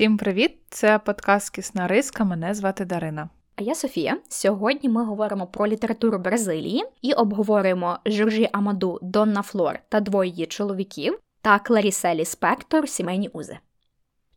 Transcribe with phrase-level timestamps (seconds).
[0.00, 0.58] Всім привіт!
[0.70, 2.24] Це подкаст Кісна Риска.
[2.24, 3.28] Мене звати Дарина.
[3.56, 4.16] А я Софія.
[4.28, 10.46] Сьогодні ми говоримо про літературу Бразилії і обговорюємо Жоржі Амаду Донна Флор та двоє її
[10.46, 13.58] чоловіків та Кларіселі Спектор Сімейні узи.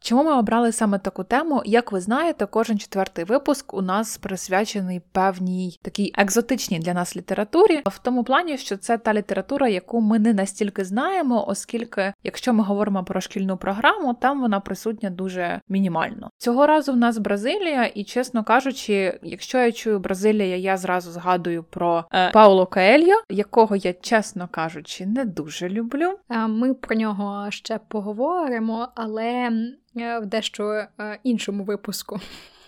[0.03, 1.61] Чому ми обрали саме таку тему?
[1.65, 7.81] Як ви знаєте, кожен четвертий випуск у нас присвячений певній такій екзотичній для нас літературі,
[7.85, 12.63] в тому плані, що це та література, яку ми не настільки знаємо, оскільки, якщо ми
[12.63, 16.29] говоримо про шкільну програму, там вона присутня дуже мінімально.
[16.37, 21.63] Цього разу в нас Бразилія, і чесно кажучи, якщо я чую Бразилія, я зразу згадую
[21.63, 26.17] про е, Пауло Каельо, якого я, чесно кажучи, не дуже люблю.
[26.47, 29.51] Ми про нього ще поговоримо, але
[29.95, 30.87] в дещо е,
[31.23, 32.19] іншому випуску.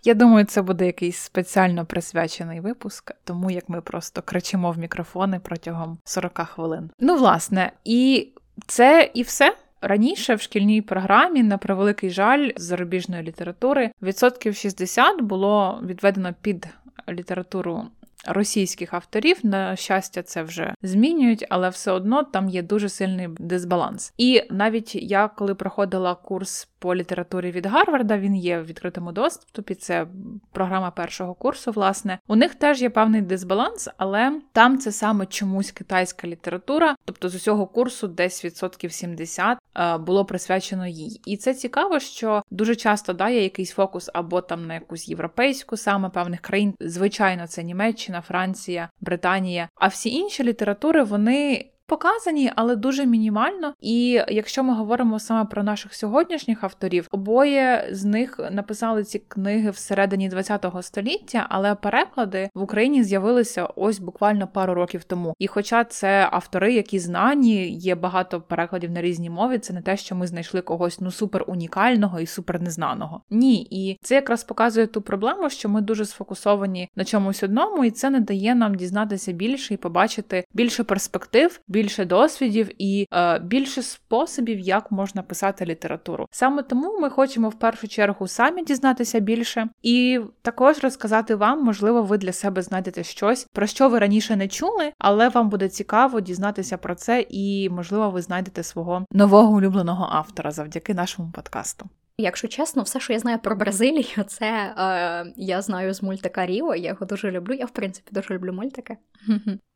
[0.03, 5.39] Я думаю, це буде якийсь спеціально присвячений випуск, тому як ми просто кричимо в мікрофони
[5.39, 6.89] протягом 40 хвилин.
[6.99, 8.29] Ну, власне, і
[8.67, 9.55] це і все.
[9.81, 16.67] Раніше в шкільній програмі, на превеликий жаль, з зарубіжної літератури відсотків 60 було відведено під
[17.09, 17.85] літературу
[18.27, 19.37] російських авторів.
[19.43, 24.13] На щастя, це вже змінюють, але все одно там є дуже сильний дисбаланс.
[24.17, 29.75] І навіть я, коли проходила курс по літературі від Гарварда, він є в відкритому доступі.
[29.75, 30.07] Це
[30.51, 31.71] програма першого курсу.
[31.71, 37.29] Власне, у них теж є певний дисбаланс, але там це саме чомусь китайська література, тобто
[37.29, 41.21] з усього курсу десь відсотків 70 е, було присвячено їй.
[41.25, 45.77] І це цікаво, що дуже часто да, є якийсь фокус або там на якусь європейську,
[45.77, 46.73] саме певних країн.
[46.79, 49.69] Звичайно, це Німеччина, Франція, Британія.
[49.75, 53.73] А всі інші літератури вони показані, але дуже мінімально.
[53.81, 59.69] І якщо ми говоримо саме про наших сьогоднішніх авторів, обоє з них написали ці книги
[59.69, 65.33] всередині ХХ століття, але переклади в Україні з'явилися ось буквально пару років тому.
[65.39, 69.97] І хоча це автори, які знані, є багато перекладів на різні мови, це не те,
[69.97, 73.21] що ми знайшли когось ну супер унікального і супер незнаного.
[73.29, 77.91] Ні, і це якраз показує ту проблему, що ми дуже сфокусовані на чомусь одному, і
[77.91, 83.81] це не дає нам дізнатися більше і побачити більше перспектив більше досвідів і е, більше
[83.81, 86.27] способів, як можна писати літературу.
[86.31, 92.03] Саме тому ми хочемо в першу чергу самі дізнатися більше, і також розказати вам, можливо,
[92.03, 96.21] ви для себе знайдете щось, про що ви раніше не чули, але вам буде цікаво
[96.21, 101.89] дізнатися про це, і можливо, ви знайдете свого нового улюбленого автора завдяки нашому подкасту.
[102.17, 106.75] Якщо чесно, все, що я знаю про Бразилію, це е, я знаю з мультика Ріо.
[106.75, 107.53] Я його дуже люблю.
[107.53, 108.97] Я в принципі дуже люблю мультики.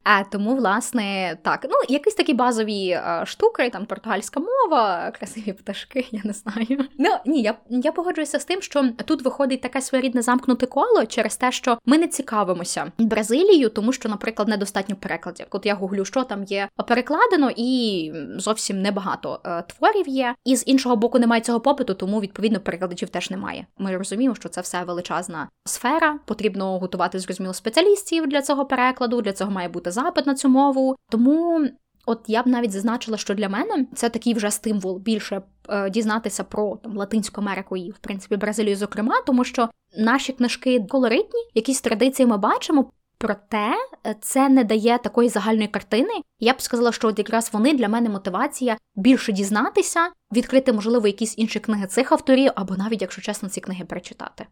[0.03, 6.05] А тому, власне, так, ну якісь такі базові а, штуки, там португальська мова, красиві пташки,
[6.11, 6.85] я не знаю.
[6.97, 11.37] Ну ні, я я погоджуюся з тим, що тут виходить таке своєрідне замкнуте коло через
[11.37, 15.45] те, що ми не цікавимося Бразилією, тому що, наприклад, недостатньо перекладів.
[15.49, 20.35] От я гуглю, що там є перекладено, і зовсім небагато е, творів є.
[20.45, 23.65] І з іншого боку, немає цього попиту, тому відповідно перекладачів теж немає.
[23.77, 26.19] Ми розуміємо, що це все величезна сфера.
[26.25, 29.21] Потрібно готувати зрозуміло спеціалістів для цього перекладу.
[29.21, 30.95] Для цього має бути запит на цю мову.
[31.09, 31.67] Тому.
[32.05, 36.43] От я б навіть зазначила, що для мене це такий вже стимул більше е, дізнатися
[36.43, 41.81] про там Латинську Америку і в принципі Бразилію, зокрема, тому що наші книжки колоритні, якісь
[41.81, 42.91] традиції ми бачимо.
[43.19, 43.73] Проте
[44.07, 46.13] е, це не дає такої загальної картини.
[46.39, 51.37] Я б сказала, що от якраз вони для мене мотивація більше дізнатися, відкрити, можливо, якісь
[51.37, 54.45] інші книги цих авторів, або навіть, якщо чесно, ці книги перечитати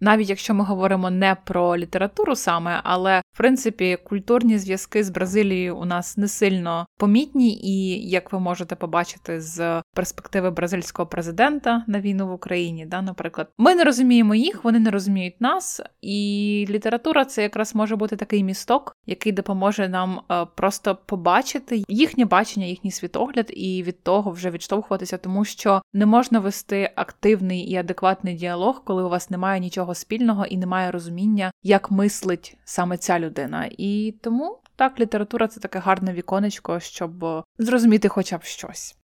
[0.00, 5.76] навіть якщо ми говоримо не про літературу саме, але в принципі культурні зв'язки з Бразилією
[5.76, 12.00] у нас не сильно помітні, і як ви можете побачити з перспективи бразильського президента на
[12.00, 17.24] війну в Україні, да, наприклад, ми не розуміємо їх, вони не розуміють нас, і література
[17.24, 22.90] це якраз може бути такий місток, який допоможе нам е, просто побачити їхнє бачення, їхній
[22.90, 28.82] світогляд, і від того вже відштовхуватися, тому що не можна вести активний і адекватний діалог,
[28.84, 33.70] коли у вас немає нічого спільного і немає розуміння, як мислить саме ця людина.
[33.78, 38.96] І тому так, література це таке гарне віконечко, щоб зрозуміти хоча б щось.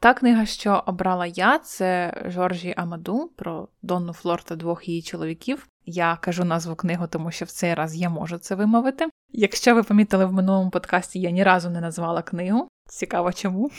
[0.00, 5.68] Та книга, що обрала я, це Жоржі Амаду про Донну Флор та двох її чоловіків.
[5.84, 9.08] Я кажу назву книгу, тому що в цей раз я можу це вимовити.
[9.32, 12.68] Якщо ви помітили в минулому подкасті, я ні разу не назвала книгу.
[12.88, 13.70] Цікаво чому.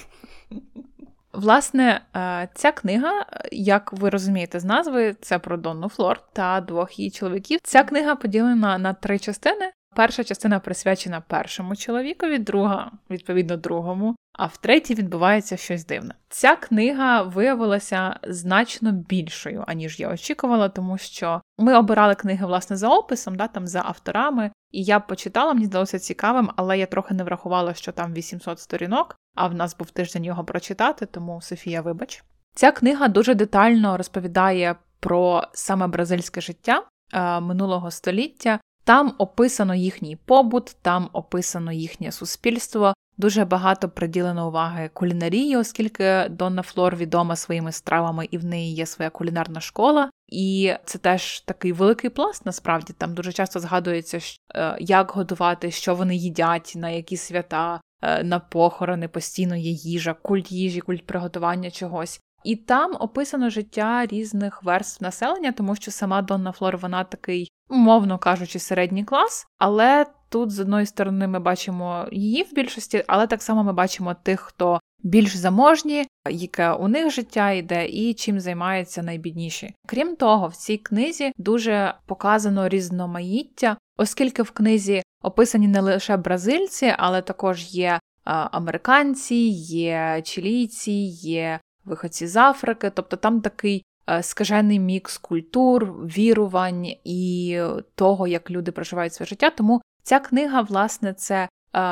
[1.33, 6.99] Власне, е, ця книга, як ви розумієте з назви, це про Донну Флор та двох
[6.99, 7.59] її чоловіків.
[7.63, 9.71] Ця книга поділена на три частини.
[9.95, 16.15] Перша частина присвячена першому чоловікові, друга, відповідно, другому, а в третій відбувається щось дивне.
[16.29, 22.89] Ця книга виявилася значно більшою, аніж я очікувала, тому що ми обирали книги власне за
[22.89, 27.23] описом, да, там за авторами, і я почитала, мені здалося цікавим, але я трохи не
[27.23, 32.23] врахувала, що там 800 сторінок, а в нас був тиждень його прочитати, тому Софія, вибач.
[32.55, 36.83] Ця книга дуже детально розповідає про саме бразильське життя
[37.13, 38.59] е, минулого століття.
[38.83, 42.93] Там описано їхній побут, там описано їхнє суспільство.
[43.21, 48.85] Дуже багато приділено уваги кулінарії, оскільки Донна Флор відома своїми стравами, і в неї є
[48.85, 50.09] своя кулінарна школа.
[50.27, 52.45] І це теж такий великий пласт.
[52.45, 54.19] Насправді там дуже часто згадується,
[54.55, 60.13] е, як готувати, що вони їдять, на які свята, е, на похорони постійно є їжа,
[60.13, 62.19] культ їжі, культ приготування чогось.
[62.43, 68.17] І там описано життя різних верств населення, тому що сама Донна Флор вона такий, умовно
[68.17, 69.45] кажучи, середній клас.
[69.57, 74.15] Але тут з одної сторони ми бачимо її в більшості, але так само ми бачимо
[74.23, 79.73] тих, хто більш заможні, яке у них життя йде, і чим займаються найбідніші.
[79.87, 86.93] Крім того, в цій книзі дуже показано різноманіття, оскільки в книзі описані не лише бразильці,
[86.97, 87.99] але також є.
[88.23, 89.35] Американці,
[89.75, 97.59] є чилійці, є виходці з Африки, тобто там такий е, скажений мікс культур, вірувань і
[97.95, 99.49] того, як люди проживають своє життя.
[99.49, 101.49] Тому ця книга, власне, це е,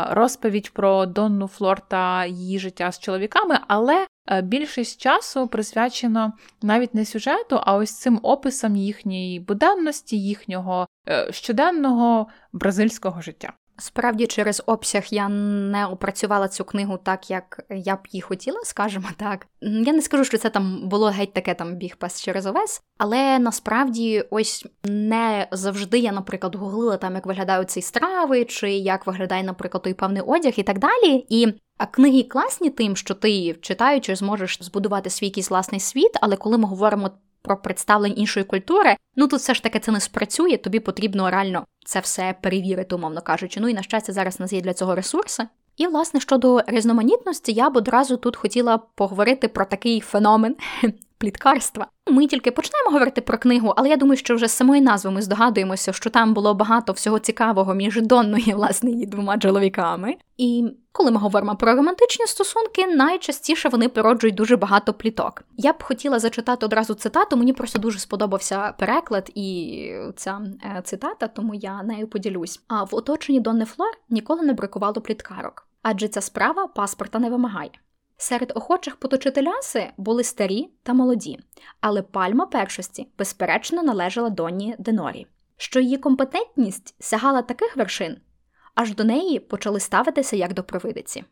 [0.09, 6.95] розповідь про Донну Флор та її життя з чоловіками, але е, більшість часу присвячено навіть
[6.95, 10.87] не сюжету, а ось цим описам їхньої буденності, їхнього
[11.31, 13.53] щоденного бразильського життя.
[13.79, 19.07] Справді, через обсяг я не опрацювала цю книгу так, як я б її хотіла, скажімо
[19.17, 19.47] так.
[19.61, 23.39] Я не скажу, що це там було геть таке там біг пас через овес, але
[23.39, 29.43] насправді ось не завжди я, наприклад, гуглила там, як виглядають ці страви, чи як виглядає,
[29.43, 31.25] наприклад, той певний одяг і так далі.
[31.29, 36.35] І а книги класні тим, що ти читаючи, зможеш збудувати свій якийсь власний світ, але
[36.35, 37.09] коли ми говоримо
[37.49, 41.65] про представлення іншої культури, ну тут все ж таки це не спрацює, тобі потрібно реально
[41.85, 43.59] це все перевірити, умовно кажучи.
[43.59, 45.47] Ну і на щастя, зараз у нас є для цього ресурси.
[45.77, 50.55] І, власне, щодо різноманітності, я б одразу тут хотіла поговорити про такий феномен
[51.19, 51.87] пліткарства.
[52.07, 55.21] Ми тільки почнемо говорити про книгу, але я думаю, що вже з самої назви ми
[55.21, 60.15] здогадуємося, що там було багато всього цікавого між Донною, власне, її двома чоловіками.
[60.37, 65.43] І коли ми говоримо про романтичні стосунки, найчастіше вони породжують дуже багато пліток.
[65.57, 67.37] Я б хотіла зачитати одразу цитату.
[67.37, 70.41] Мені просто дуже сподобався переклад і ця
[70.77, 72.61] е, цитата, тому я нею поділюсь.
[72.67, 77.71] А в оточенні Донни Флор ніколи не бракувало пліткарок, адже ця справа паспорта не вимагає.
[78.21, 81.39] Серед охочих поточити ляси були старі та молоді,
[81.81, 85.27] але пальма першості, безперечно, належала Донні Денорі,
[85.57, 88.17] що її компетентність сягала таких вершин,
[88.75, 91.23] аж до неї почали ставитися як до провидиці.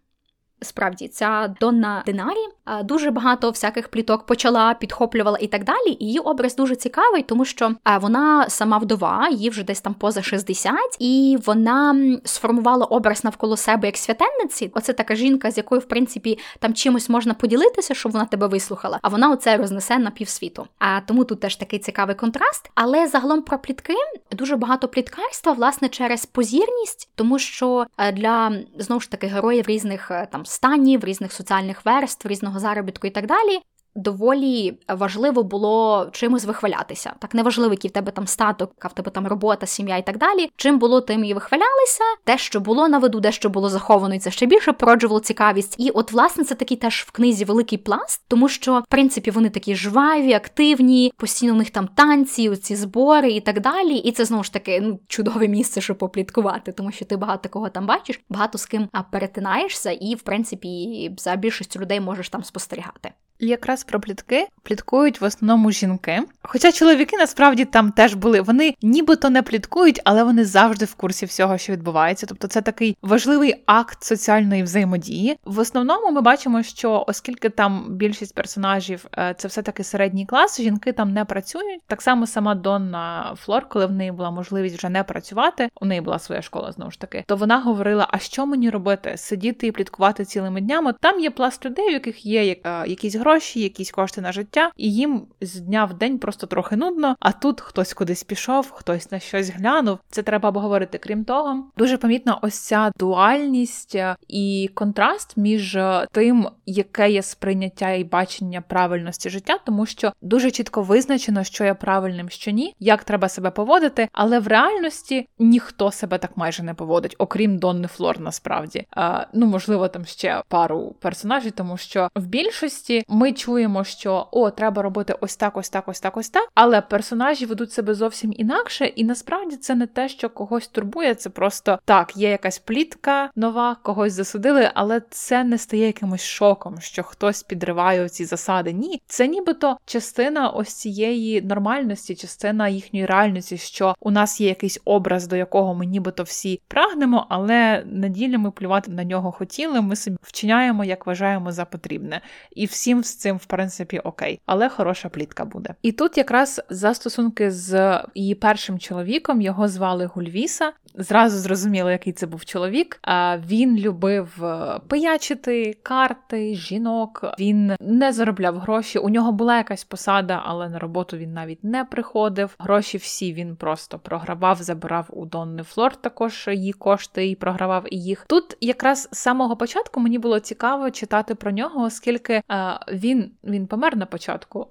[0.62, 2.48] Справді, ця Донна Динарі
[2.84, 5.98] дуже багато всяких пліток почала, підхоплювала і так далі.
[6.00, 10.76] Її образ дуже цікавий, тому що вона сама вдова, їй вже десь там поза 60,
[11.00, 14.72] і вона сформувала образ навколо себе як святенниці.
[14.74, 19.00] Оце така жінка, з якою, в принципі, там чимось можна поділитися, щоб вона тебе вислухала.
[19.02, 20.68] А вона оце рознесе на півсвіту.
[20.80, 22.72] А тому тут теж такий цікавий контраст.
[22.76, 23.96] Але загалом про плітки
[24.32, 30.28] дуже багато пліткарства, власне, через позірність, тому що для знову ж таки героїв різних е,
[30.48, 33.60] там в різних соціальних верств, різного заробітку і так далі
[33.98, 37.14] доволі важливо було чимось вихвалятися.
[37.20, 40.18] Так неважливо, який в тебе там статок, яка в тебе там робота, сім'я і так
[40.18, 40.50] далі.
[40.56, 42.04] Чим було, тим і вихвалялися.
[42.24, 45.76] Те, що було на виду, де що було заховано, і це ще більше породжувало цікавість.
[45.80, 49.50] І от, власне, це такий теж в книзі великий пласт, тому що в принципі вони
[49.50, 53.96] такі жваві, активні, постійно у них там танці, ці збори і так далі.
[53.96, 57.70] І це знову ж таки ну чудове місце, щоб попліткувати, тому що ти багато кого
[57.70, 63.12] там бачиш, багато з ким перетинаєшся, і в принципі за більшістю людей можеш там спостерігати.
[63.40, 66.22] Якраз про плітки пліткують в основному жінки.
[66.42, 71.26] Хоча чоловіки насправді там теж були, вони нібито не пліткують, але вони завжди в курсі
[71.26, 72.26] всього, що відбувається.
[72.26, 75.38] Тобто це такий важливий акт соціальної взаємодії.
[75.46, 80.62] В основному ми бачимо, що оскільки там більшість персонажів е, це все таки середній клас,
[80.62, 81.82] жінки там не працюють.
[81.88, 86.02] Так само сама Донна Флор, коли в неї була можливість вже не працювати, у неї
[86.02, 89.14] була своя школа знову ж таки, то вона говорила: а що мені робити?
[89.18, 90.94] Сидіти і пліткувати цілими днями?
[91.02, 94.94] Там є пласт людей, у яких є е, якісь гроші, якісь кошти на життя, і
[94.94, 97.16] їм з дня в день просто трохи нудно.
[97.20, 100.00] А тут хтось кудись пішов, хтось на щось глянув.
[100.10, 100.98] Це треба обговорити.
[100.98, 107.22] Крім того, дуже помітна ось ця дуальність е, і контраст між е, тим, яке є
[107.22, 112.76] сприйняття і бачення правильності життя, тому що дуже чітко визначено, що є правильним, що ні,
[112.80, 117.88] як треба себе поводити, але в реальності ніхто себе так майже не поводить, окрім Донни
[117.88, 118.86] Флор, насправді.
[118.92, 124.50] А, Ну можливо, там ще пару персонажів, тому що в більшості ми чуємо, що о,
[124.50, 126.50] треба робити ось так, ось так, ось так, ось так.
[126.56, 131.16] Але персонажі ведуть себе зовсім інакше, і насправді це не те, що когось турбує.
[131.16, 136.76] Це просто так, є якась плітка нова, когось засудили, але це не стає якимось шоком,
[136.80, 138.74] що хтось підриває ці засади.
[138.74, 144.80] Ні, це нібито частина ось цієї нормальності, частина їхньої реальності, що у нас є якийсь
[144.86, 149.82] образ, до якого ми нібито всі прагнемо, але на ділі ми плювати на нього хотіли.
[149.82, 152.22] Ми собі вчиняємо, як вважаємо за потрібне.
[152.56, 155.76] І всім з цим, в принципі, окей, але хороша плітка буде.
[155.82, 160.72] І тут якраз за стосунки з її першим чоловіком його звали Гульвіса.
[161.00, 163.00] Зразу зрозуміло, який це був чоловік.
[163.48, 167.26] Він любив е, пиячити карти, жінок.
[167.40, 169.00] Він не заробляв гроші.
[169.00, 172.56] У нього була якась посада, але на роботу він навіть не приходив.
[172.60, 178.04] Гроші всі він просто програвав, забирав у Донни Флор також її кошти і програвав і
[178.04, 178.26] їх.
[178.28, 182.44] Тут якраз з самого початку мені було цікаво читати про нього, оскільки е,
[182.92, 184.66] він, він помер на початку.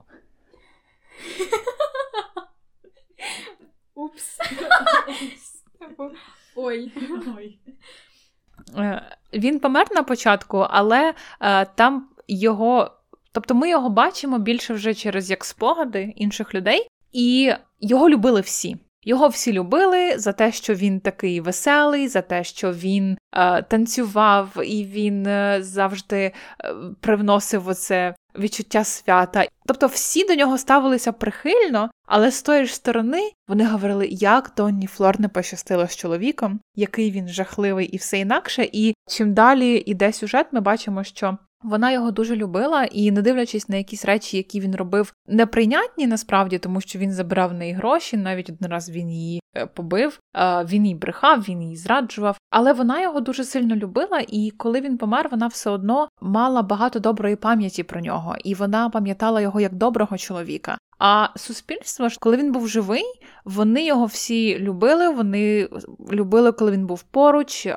[3.95, 4.39] Упс.
[6.57, 7.59] Ой.
[8.77, 9.03] Е,
[9.33, 12.91] він помер на початку, але е, там його.
[13.33, 18.77] Тобто ми його бачимо більше вже через як спогади інших людей, і його любили всі.
[19.03, 24.57] Його всі любили за те, що він такий веселий, за те, що він е, танцював
[24.65, 26.33] і він е, завжди
[27.01, 29.47] привносив оце відчуття свята.
[29.67, 34.87] Тобто всі до нього ставилися прихильно, але з тої ж сторони вони говорили, як Донні
[34.87, 38.69] Флор не пощастило з чоловіком, який він жахливий і все інакше.
[38.73, 43.69] І чим далі йде сюжет, ми бачимо, що вона його дуже любила, і, не дивлячись
[43.69, 48.17] на якісь речі, які він робив, неприйнятні насправді, тому що він забирав в неї гроші,
[48.17, 50.21] навіть один раз він її е, побив,
[50.65, 52.39] він її брехав, він її зраджував.
[52.59, 56.99] Але вона його дуже сильно любила, і коли він помер, вона все одно мала багато
[56.99, 60.79] доброї пам'яті про нього, і вона пам'ятала його як доброго чоловіка.
[60.99, 63.05] А суспільство ж, коли він був живий,
[63.45, 65.09] вони його всі любили.
[65.09, 65.69] Вони
[66.13, 67.69] любили, коли він був поруч.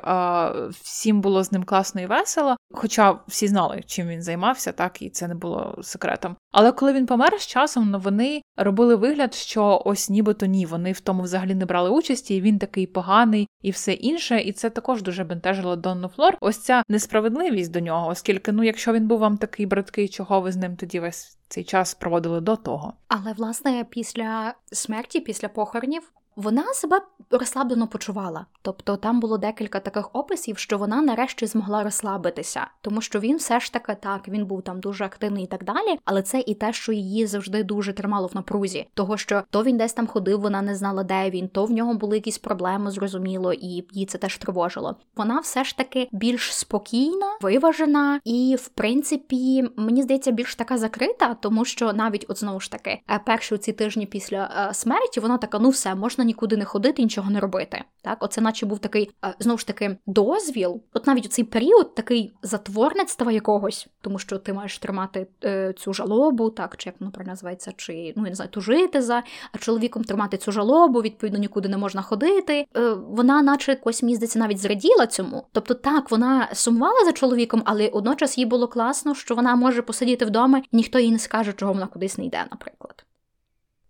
[0.70, 2.56] Всім було з ним класно і весело.
[2.72, 6.36] Хоча всі знали, чим він займався, так і це не було секретом.
[6.52, 10.92] Але коли він помер з часом, ну вони робили вигляд, що ось нібито ні, вони
[10.92, 14.40] в тому взагалі не брали участі, і він такий поганий і все інше.
[14.40, 16.36] І це також дуже бентежило Донну Флор.
[16.40, 20.52] Ось ця несправедливість до нього, оскільки, ну, якщо він був вам такий браткий, чого ви
[20.52, 22.92] з ним тоді весь цей час проводили до того.
[23.08, 28.46] Але власне після смерті, після похоронів, вона себе розслаблено почувала.
[28.62, 33.60] Тобто там було декілька таких описів, що вона нарешті змогла розслабитися, тому що він все
[33.60, 35.98] ж таки так, він був там дуже активний і так далі.
[36.04, 39.76] Але це і те, що її завжди дуже тримало в напрузі, того що то він
[39.76, 43.52] десь там ходив, вона не знала, де він, то в нього були якісь проблеми, зрозуміло,
[43.52, 44.96] і її це теж тривожило.
[45.16, 51.34] Вона все ж таки більш спокійна, виважена, і в принципі, мені здається, більш така закрита,
[51.34, 55.38] тому що навіть от знову ж таки, е, перші ці тижні після е, смерті вона
[55.38, 57.84] така: ну все можна нікуди не ходити, нічого не робити.
[58.02, 60.80] Так, оце, наче був такий е, знову ж таки дозвіл.
[60.94, 65.92] От навіть у цей період такий затворництва якогось, тому що ти маєш тримати е, цю
[65.92, 69.22] жалобу, так чи як воно називається, чи ну я не знаю, тужити за
[69.58, 72.66] чоловіком тримати цю жалобу, відповідно нікуди не можна ходити.
[72.76, 75.46] Е, вона, наче якось мені здається, навіть зраділа цьому.
[75.52, 80.24] Тобто, так вона сумувала за чоловіком, але одночас їй було класно, що вона може посидіти
[80.24, 83.04] вдома, ніхто їй не скаже, чого вона кудись не йде, наприклад.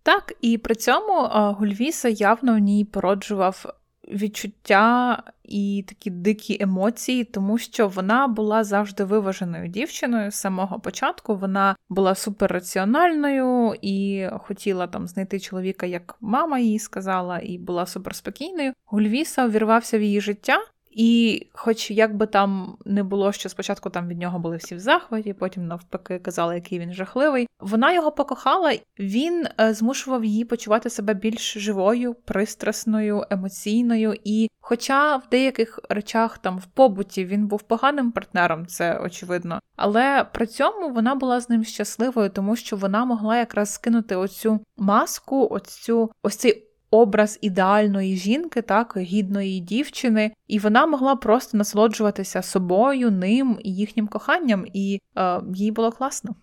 [0.03, 3.65] Так, і при цьому Гульвіса явно в ній породжував
[4.07, 11.35] відчуття і такі дикі емоції, тому що вона була завжди виваженою дівчиною з самого початку.
[11.35, 18.73] Вона була суперраціональною і хотіла там знайти чоловіка, як мама їй сказала, і була суперспокійною.
[18.85, 20.57] Гульвіса увірвався в її життя.
[20.91, 24.79] І, хоч як би там не було, що спочатку там від нього були всі в
[24.79, 27.47] захваті, потім навпаки казали, який він жахливий.
[27.59, 34.15] Вона його покохала, він е, змушував її почувати себе більш живою, пристрасною, емоційною.
[34.23, 40.25] І, хоча в деяких речах там в побуті він був поганим партнером, це очевидно, але
[40.33, 45.47] при цьому вона була з ним щасливою, тому що вона могла якраз скинути оцю маску,
[45.51, 53.11] оцю ось цей образ ідеальної жінки, так, гідної дівчини, і вона могла просто насолоджуватися собою,
[53.11, 56.35] ним і їхнім коханням, і е, їй було класно.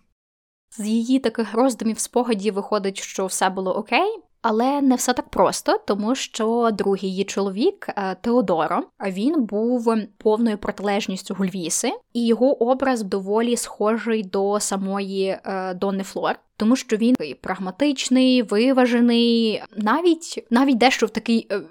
[0.77, 4.19] З її таких роздумів спогадів виходить, що все було окей.
[4.41, 10.57] Але не все так просто, тому що другий її чоловік е, Теодоро він був повною
[10.57, 16.39] протилежністю Гульвіси, і його образ доволі схожий до самої е, Донни Флор.
[16.59, 21.61] Тому що він прагматичний, виважений, навіть навіть дещо в такий е,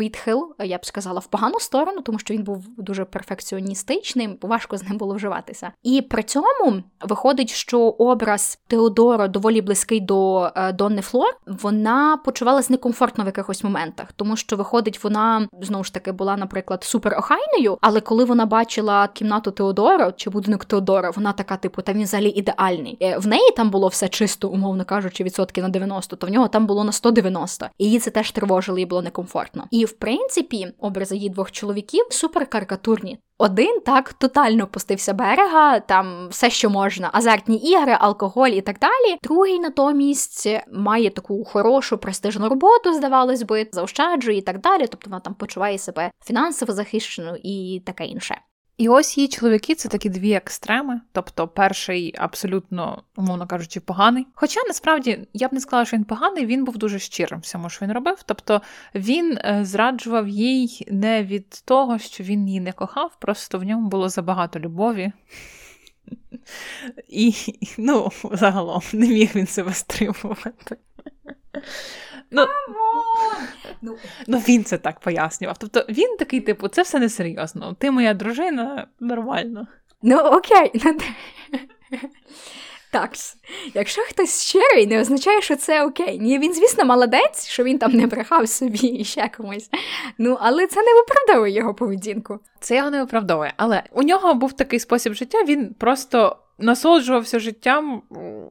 [0.00, 4.88] відхил, я б сказала, в погану сторону, тому що він був дуже перфекціоністичним, важко з
[4.88, 5.72] ним було вживатися.
[5.82, 11.36] І при цьому виходить, що образ Теодора доволі близький до е, Донни Флор.
[11.46, 16.84] Вона почувалась некомфортно в якихось моментах, тому що виходить, вона знову ж таки була, наприклад,
[16.84, 22.02] суперохайною, але коли вона бачила кімнату Теодора чи будинок Теодора, вона така, типу, та він
[22.02, 22.98] взагалі ідеальний.
[23.02, 26.48] Е, в неї там було все чисто, умовно кажучи, відсотки на 90, то в нього
[26.48, 27.68] там було на 190.
[27.78, 29.64] І її це теж тривожило, і було некомфортно.
[29.70, 33.18] І в принципі, образи її двох чоловіків суперкарикатурні.
[33.38, 39.18] Один так тотально пустився берега, там все, що можна, азартні ігри, алкоголь і так далі.
[39.22, 44.86] Другий натомість має таку хорошу престижну роботу, здавалось би, заощаджує і так далі.
[44.86, 48.36] Тобто вона там почуває себе фінансово захищеною і таке інше.
[48.80, 51.00] І ось її чоловіки це такі дві екстреми.
[51.12, 54.26] Тобто, перший абсолютно, умовно кажучи, поганий.
[54.34, 57.84] Хоча насправді я б не сказала, що він поганий, він був дуже щирим всьому, що
[57.84, 58.18] він робив.
[58.26, 58.62] Тобто
[58.94, 63.88] він е, зраджував їй не від того, що він її не кохав, просто в ньому
[63.88, 65.12] було забагато любові.
[67.08, 67.34] І,
[67.78, 70.76] ну, загалом, не міг він себе стримувати.
[72.30, 72.46] Ну,
[73.82, 73.96] ну,
[74.26, 75.56] ну, він це так пояснював.
[75.58, 77.76] Тобто він такий, типу, це все несерйозно.
[77.78, 79.66] Ти моя дружина, нормально.
[80.02, 80.82] Ну, окей.
[82.92, 83.10] Так,
[83.74, 86.18] якщо хтось щирий, не означає, що це окей.
[86.18, 89.70] Ні, він, звісно, молодець, що він там не брехав собі і ще комусь.
[90.18, 92.38] Ну, але це не виправдовує його поведінку.
[92.60, 93.52] Це його не виправдовує.
[93.56, 98.02] Але у нього був такий спосіб життя, він просто насолоджувався життям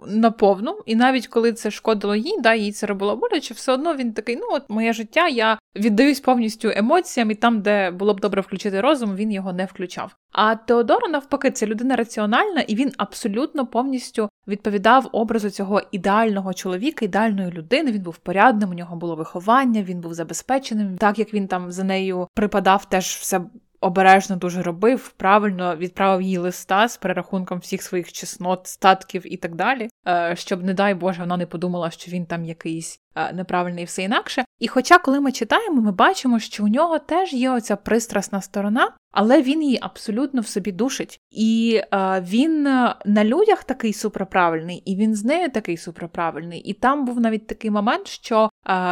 [0.08, 4.14] наповну, і навіть коли це шкодило їй, да, їй це робило боляче, все одно він
[4.14, 8.42] такий: ну от моє життя, я віддаюсь повністю емоціям, і там, де було б добре
[8.42, 10.16] включити розум, він його не включав.
[10.32, 17.06] А Теодора, навпаки, це людина раціональна, і він абсолютно повністю відповідав образу цього ідеального чоловіка,
[17.06, 17.92] ідеальної людини.
[17.92, 20.98] Він був порядним, у нього було виховання, він був забезпеченим.
[20.98, 23.42] Так як він там за нею припадав, теж все
[23.82, 29.56] обережно дуже робив, правильно відправив їй листа з перерахунком всіх своїх чеснот, статків і так
[29.56, 33.84] далі, е, щоб, не дай Боже, вона не подумала, що він там якийсь е, неправильний
[33.84, 34.46] і все інакше.
[34.60, 38.92] І хоча, коли ми читаємо, ми бачимо, що у нього теж є оця пристрасна сторона,
[39.12, 41.20] але він її абсолютно в собі душить.
[41.32, 42.64] І е, він
[43.06, 46.60] на людях такий суперправильний, і він з нею такий суперправильний.
[46.60, 48.49] І там був навіть такий момент, що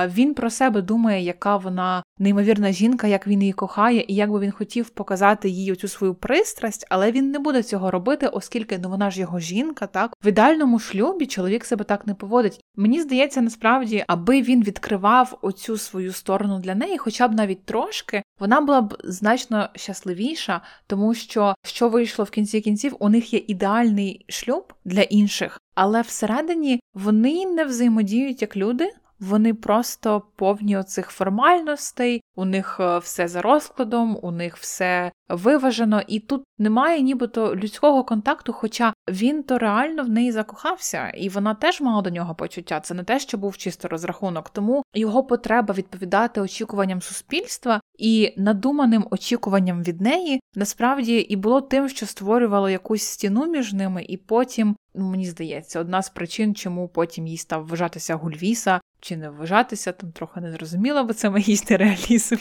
[0.07, 4.39] він про себе думає, яка вона неймовірна жінка, як він її кохає, і як би
[4.39, 8.89] він хотів показати їй оцю свою пристрасть, але він не буде цього робити, оскільки ну
[8.89, 12.59] вона ж його жінка, так в ідеальному шлюбі чоловік себе так не поводить.
[12.75, 18.23] Мені здається, насправді, аби він відкривав оцю свою сторону для неї, хоча б навіть трошки,
[18.39, 23.43] вона була б значно щасливіша, тому що що вийшло в кінці кінців, у них є
[23.47, 28.91] ідеальний шлюб для інших, але всередині вони не взаємодіють як люди.
[29.19, 36.01] Вони просто повні оцих формальностей, у них е, все за розкладом, у них все виважено,
[36.07, 41.53] і тут немає нібито людського контакту, хоча він то реально в неї закохався, і вона
[41.53, 42.79] теж мала до нього почуття.
[42.79, 44.49] Це не те, що був чисто розрахунок.
[44.49, 51.89] Тому його потреба відповідати очікуванням суспільства і надуманим очікуванням від неї насправді і було тим,
[51.89, 56.87] що створювало якусь стіну між ними, і потім, ну мені здається, одна з причин, чому
[56.87, 58.79] потім їй став вважатися Гульвіса.
[58.99, 62.35] Чи не вважатися, там трохи не зрозуміла, бо це магістр реалізм.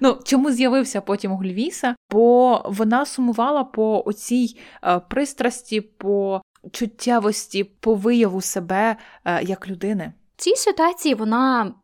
[0.00, 1.96] Ну, чому з'явився потім Гульвіса?
[2.10, 10.12] Бо вона сумувала по оцій е, пристрасті, по чуттєвості, по вияву себе е, як людини.
[10.36, 11.74] В цій ситуації вона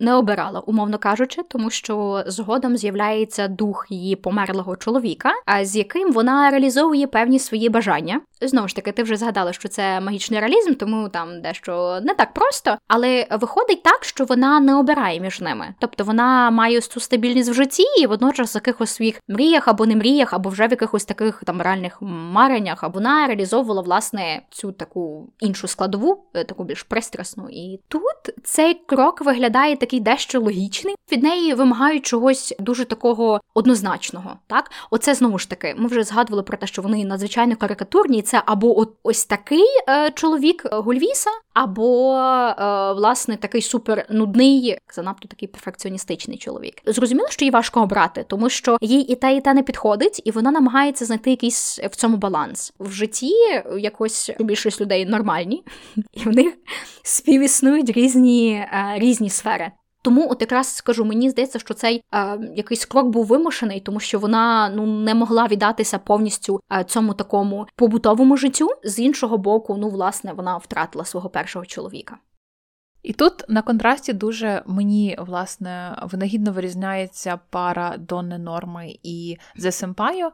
[0.00, 6.12] не обирала, умовно кажучи, тому що згодом з'являється дух її померлого чоловіка, а з яким
[6.12, 8.20] вона реалізовує певні свої бажання.
[8.40, 12.34] Знову ж таки, ти вже згадала, що це магічний реалізм, тому там дещо не так
[12.34, 15.74] просто, але виходить так, що вона не обирає між ними.
[15.78, 19.96] Тобто вона має цю стабільність в житті і водночас в якихось своїх мріях або не
[19.96, 25.32] мріях, або вже в якихось таких там реальних мареннях, а вона реалізовувала власне цю таку
[25.40, 27.48] іншу складову, е, таку більш пристрасну.
[27.50, 30.94] І тут цей крок виглядає такий дещо логічний.
[31.12, 34.36] Від неї вимагають чогось дуже такого однозначного.
[34.46, 38.22] Так, оце знову ж таки, ми вже згадували про те, що вони надзвичайно карикатурні.
[38.22, 45.28] Це або ось такий е, чоловік е, Гульвіса, або е, власне такий супер нудний, занадто
[45.28, 46.74] такий перфекціоністичний чоловік.
[46.86, 50.30] Зрозуміло, що їй важко обрати, тому що їй і те, і те не підходить, і
[50.30, 53.32] вона намагається знайти якийсь в цьому баланс в житті.
[53.78, 55.64] Якось більшість людей нормальні,
[56.12, 56.54] і в них
[57.02, 59.72] співіснують різні, е, різні сфери.
[60.04, 64.18] Тому, от якраз скажу, мені здається, що цей е, якийсь крок був вимушений, тому що
[64.18, 68.68] вона ну не могла віддатися повністю е, цьому такому побутовому життю.
[68.84, 72.16] З іншого боку, ну власне, вона втратила свого першого чоловіка.
[73.02, 80.32] І тут на контрасті дуже мені власне винагідно вирізняється пара Донни Норми і Зе Семпайо.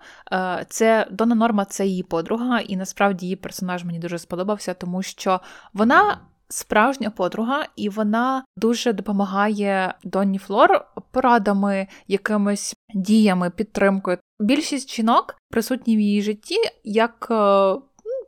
[0.69, 5.41] Це Донна Норма це її подруга, і насправді її персонаж мені дуже сподобався, тому що
[5.73, 6.19] вона.
[6.53, 14.19] Справжня подруга, і вона дуже допомагає Донні Флор порадами, якимись діями, підтримкою.
[14.41, 17.75] Більшість жінок присутні в її житті як е,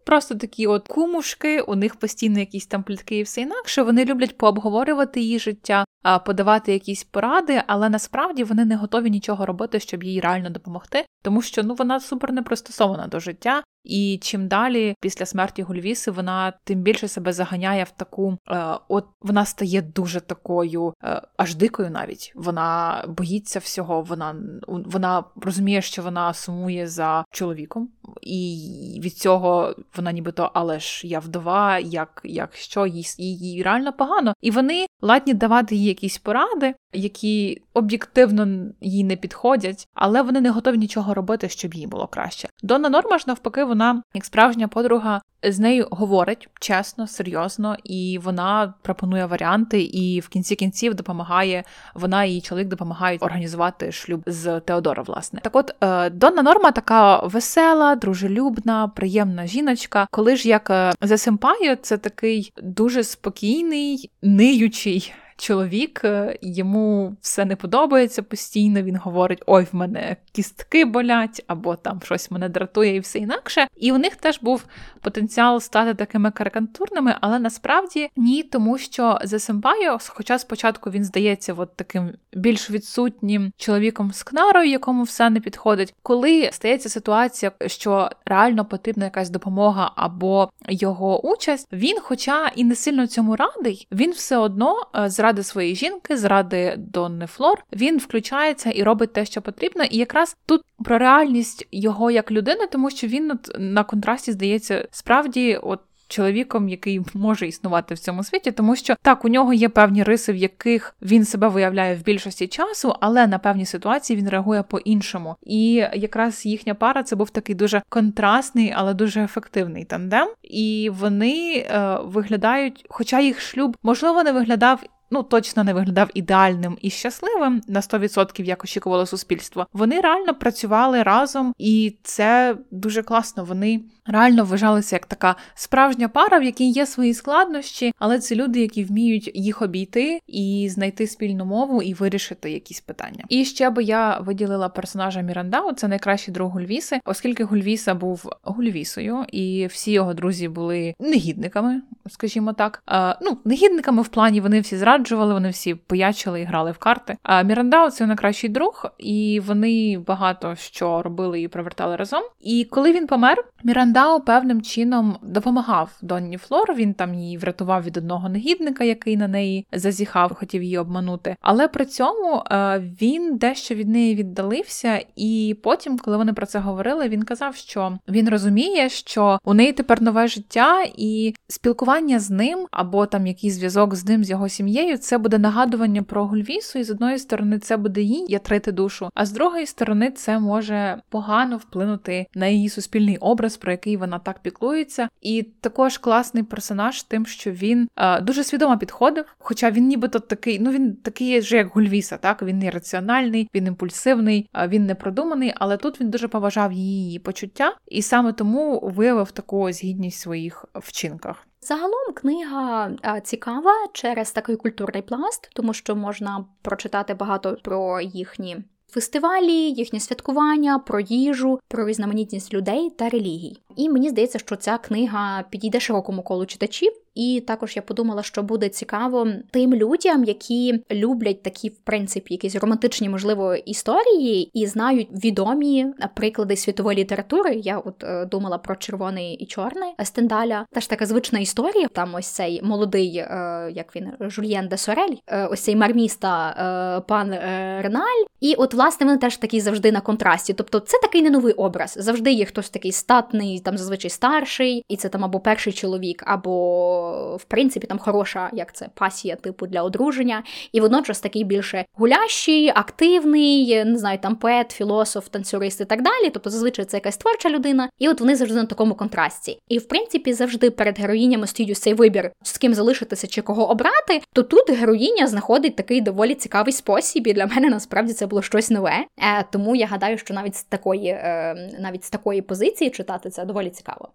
[0.04, 3.82] просто такі от кумушки, у них постійно якісь там плітки і все інакше.
[3.82, 5.85] Вони люблять пообговорювати її життя,
[6.26, 11.42] подавати якісь поради, але насправді вони не готові нічого робити, щоб їй реально допомогти, тому
[11.42, 13.62] що ну вона супер не пристосована до життя.
[13.85, 19.07] І чим далі після смерті Гульвіси вона тим більше себе заганяє в таку, е, от
[19.21, 22.33] вона стає дуже такою, е, аж дикою навіть.
[22.35, 24.37] Вона боїться всього, вона
[24.68, 27.88] вона розуміє, що вона сумує за чоловіком,
[28.23, 33.92] і від цього вона нібито, але ж я вдова, як як що їй, їй реально
[33.92, 34.35] погано.
[34.40, 40.51] І вони ладні давати їй якісь поради, які об'єктивно їй не підходять, але вони не
[40.51, 42.49] готові нічого робити, щоб їй було краще.
[42.62, 48.74] Дона Норма ж навпаки, вона як справжня подруга з нею говорить чесно, серйозно, і вона
[48.82, 51.64] пропонує варіанти, і в кінці кінців допомагає.
[51.94, 55.02] Вона і її чоловік допомагають організувати шлюб з Теодора.
[55.02, 60.06] Власне, так, от е, Донна Норма така весела, дружелюбна, приємна жіночка.
[60.11, 67.44] Коли ж як е, за Семпаю, це такий дуже спокійний, ниючий чоловік, е, йому все
[67.44, 68.83] не подобається постійно.
[68.83, 73.66] Він говорить: Ой, в мене кістки болять, або там щось мене дратує і все інакше.
[73.76, 74.64] І у них теж був
[75.00, 81.55] потенціал стати такими карикатурними, але насправді ні, тому що за Семпайо, хоча спочатку він здається,
[81.57, 88.11] от таким більш відсутнім чоловіком з кнарою, якому все не підходить, коли стається ситуація, що
[88.24, 94.11] реально потрібна якась допомога або його участь, він, хоча і не сильно цьому радий, він
[94.11, 99.42] все одно е, зради своєї жінки, зради Донни Флор, він включається і робить те, що
[99.42, 104.33] потрібно, і якраз тут про реальність його як людини, тому що він от на контрасті
[104.33, 105.81] здається справді, от.
[106.09, 110.33] Чоловіком, який може існувати в цьому світі, тому що так у нього є певні риси,
[110.33, 115.37] в яких він себе виявляє в більшості часу, але на певні ситуації він реагує по-іншому.
[115.42, 120.29] І якраз їхня пара це був такий дуже контрастний, але дуже ефективний тандем.
[120.42, 124.81] І вони е, виглядають, хоча їх шлюб можливо не виглядав
[125.12, 129.66] ну точно не виглядав ідеальним і щасливим на 100%, як очікувало суспільство.
[129.72, 133.44] Вони реально працювали разом, і це дуже класно.
[133.44, 138.60] Вони реально вважалися як така справжня пара, в якій є свої складнощі, але це люди,
[138.60, 143.24] які вміють їх обійти і знайти спільну мову і вирішити якісь питання.
[143.28, 149.24] І ще би я виділила персонажа Мірандау, це найкращий друг Гульвіси, оскільки Гульвіса був Гульвісою,
[149.32, 152.82] і всі його друзі були негідниками, скажімо так.
[152.86, 157.16] А, ну, негідниками в плані вони всі зраджували, вони всі поячили і грали в карти.
[157.22, 162.22] А Мірандау це найкращий друг, і вони багато що робили і провертали разом.
[162.40, 166.74] І коли він помер, Мірандау Рандао певним чином допомагав Донні Флор.
[166.74, 171.37] Він там її врятував від одного негідника, який на неї зазіхав, хотів її обманути.
[171.40, 176.59] Але при цьому е, він дещо від неї віддалився, і потім, коли вони про це
[176.59, 182.31] говорили, він казав, що він розуміє, що у неї тепер нове життя, і спілкування з
[182.31, 186.78] ним або там якийсь зв'язок з ним, з його сім'єю, це буде нагадування про Гульвісу,
[186.78, 191.02] і з одної сторони це буде їй ятрити душу, а з другої сторони це може
[191.09, 195.09] погано вплинути на її суспільний образ, про який вона так піклується.
[195.21, 199.25] І також класний персонаж, тим, що він е, дуже свідомо підходив.
[199.38, 204.49] Хоча він нібито такий, ну він такий же, як Гульвіса, так він раціональний, він імпульсивний,
[204.55, 209.61] е, він непродуманий, але тут він дуже поважав її почуття і саме тому виявив таку
[209.61, 211.47] ось гідність в своїх вчинках.
[211.64, 212.90] Загалом книга
[213.23, 218.57] цікава через такий культурний пласт, тому що можна прочитати багато про їхні
[218.92, 223.57] фестивалі, їхнє святкування, про їжу, про різноманітність людей та релігій.
[223.76, 226.92] І мені здається, що ця книга підійде широкому колу читачів.
[227.14, 232.57] І також я подумала, що буде цікаво тим людям, які люблять такі, в принципі, якісь
[232.57, 237.55] романтичні, можливо, історії і знають відомі приклади світової літератури.
[237.55, 240.66] Я от е, думала про червоний і чорний Стендаля.
[240.72, 241.88] Теж така звична історія.
[241.92, 247.01] Там ось цей молодий, е, як він Жульєн де Сорель, е, ось цей марміста е,
[247.09, 248.25] пан е, Реналь.
[248.40, 250.53] І от, власне, вони теж такі завжди на контрасті.
[250.53, 251.94] Тобто, це такий не новий образ.
[252.01, 257.01] Завжди є хтось такий статний, там зазвичай старший, і це там або перший чоловік, або
[257.36, 262.68] в принципі там хороша, як це пасія, типу для одруження, і водночас такий більше гулящий,
[262.68, 266.30] активний, не знаю, там поет, філософ, танцюрист і так далі.
[266.30, 269.58] Тобто, зазвичай це якась творча людина, і от вони завжди на такому контрасті.
[269.68, 274.20] І в принципі, завжди перед героїнями стоїть цей вибір, з ким залишитися чи кого обрати.
[274.32, 278.70] То тут героїня знаходить такий доволі цікавий спосіб, і для мене насправді це було щось
[278.70, 279.04] нове.
[279.18, 283.44] Е, Тому я гадаю, що навіть з такої, е, навіть з такої позиції читати це
[283.44, 284.08] доволі цікаво.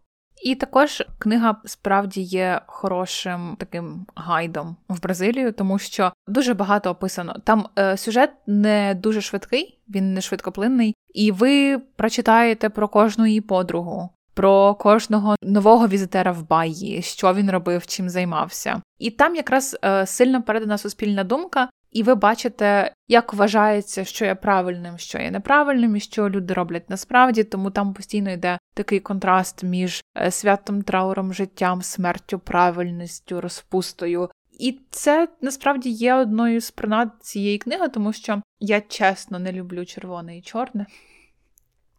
[0.43, 7.35] І також книга справді є хорошим таким гайдом в Бразилію, тому що дуже багато описано.
[7.43, 13.41] Там е, сюжет не дуже швидкий, він не швидкоплинний, і ви прочитаєте про кожну її
[13.41, 14.09] подругу.
[14.33, 20.05] Про кожного нового візитера в Баї, що він робив, чим займався, і там якраз е,
[20.05, 25.95] сильно передана суспільна думка, і ви бачите, як вважається, що є правильним, що є неправильним,
[25.95, 31.33] і що люди роблять насправді, тому там постійно йде такий контраст між е, святом, трауром,
[31.33, 34.29] життям, смертю, правильністю, розпустою.
[34.59, 39.85] І це насправді є одною з принад цієї книги, тому що я чесно не люблю
[39.85, 40.85] червоне і чорне.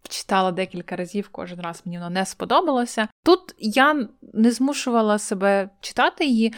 [0.09, 3.09] Читала декілька разів, кожен раз мені воно не сподобалося.
[3.25, 6.55] Тут я не змушувала себе читати її.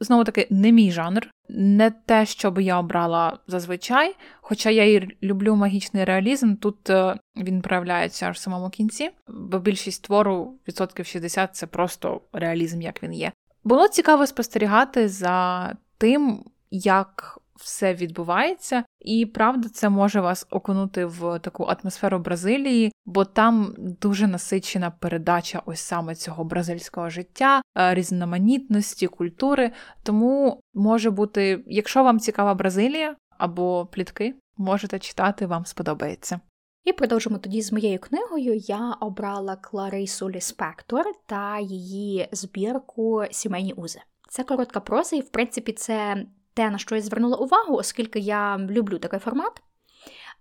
[0.00, 4.16] Знову таки, не мій жанр, не те, що би я обрала зазвичай.
[4.40, 9.58] Хоча я і люблю магічний реалізм, тут е, він проявляється аж в самому кінці, бо
[9.58, 13.32] більшість твору, відсотків 60 це просто реалізм, як він є.
[13.64, 21.38] Було цікаво спостерігати за тим, як все відбувається, і правда, це може вас окунути в
[21.38, 29.06] таку атмосферу Бразилії, бо там дуже насичена передача ось саме цього бразильського життя, е, різноманітності,
[29.06, 29.72] культури.
[30.02, 36.40] Тому може бути, якщо вам цікава Бразилія або плітки, можете читати, вам сподобається.
[36.84, 38.54] І продовжимо тоді з моєю книгою.
[38.54, 44.00] Я обрала Кларису Ліспектор та її збірку Сімейні узи.
[44.28, 48.58] Це коротка проза, і в принципі це те, на що я звернула увагу, оскільки я
[48.58, 49.62] люблю такий формат.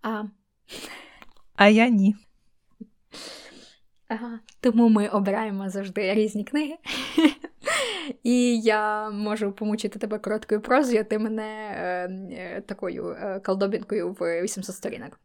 [0.02, 0.23] А
[1.56, 2.15] а я ні.
[4.08, 6.78] Ага, Тому ми обираємо завжди різні книги.
[8.23, 14.13] І я можу помучити тебе короткою прозою, а ти мене е, е, такою е, колдобінкою
[14.19, 15.19] в 800 сторінок.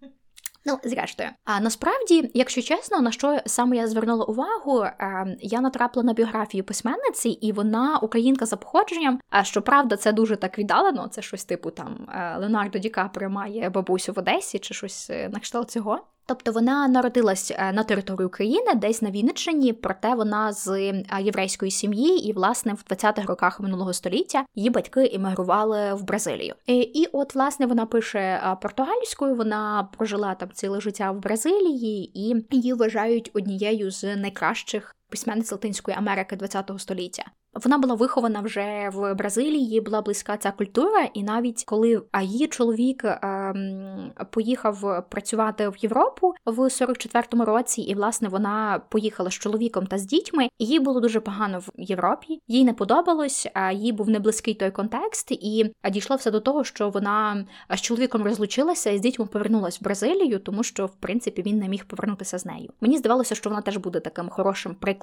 [0.65, 6.05] Ну, зрештою, а насправді, якщо чесно, на що саме я звернула увагу, е, я натрапила
[6.05, 9.21] на біографію письменниці, і вона українка за походженням.
[9.31, 11.09] А щоправда, це дуже так віддалено.
[11.09, 15.29] Це щось типу там е, Леонардо Ді Каприо має бабусю в Одесі чи щось е,
[15.33, 16.01] на кшталт цього.
[16.29, 21.71] Тобто вона народилась е, на території України, десь на Вінниччині, проте вона з е, єврейської
[21.71, 26.55] сім'ї, і власне в 20-х роках минулого століття її батьки іммігрували в Бразилію.
[26.67, 29.35] І, і от власне вона пише е, португальською.
[29.35, 35.97] Вона прожила там ціле життя в Бразилії, і її вважають однією з найкращих письменниць Латинської
[35.97, 37.25] Америки ХХ століття.
[37.55, 43.05] Вона була вихована вже в Бразилії, була близька ця культура, і навіть коли її чоловік
[43.05, 49.99] ем, поїхав працювати в Європу в 44-му році, і власне вона поїхала з чоловіком та
[49.99, 50.49] з дітьми.
[50.59, 52.41] і Їй було дуже погано в Європі.
[52.49, 56.91] Їй не подобалось, а їй був неблизький той контекст, і дійшло все до того, що
[56.91, 61.59] вона з чоловіком розлучилася і з дітьми повернулася в Бразилію, тому що в принципі він
[61.59, 62.73] не міг повернутися з нею.
[62.81, 64.98] Мені здавалося, що вона теж буде таким хорошим прикладом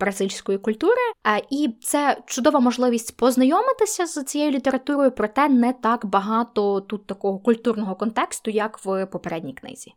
[0.00, 1.00] бразильської культури.
[1.50, 7.94] І це чудова можливість познайомитися з цією літературою, проте не так багато тут такого культурного
[7.94, 9.94] контексту, як в попередній книзі.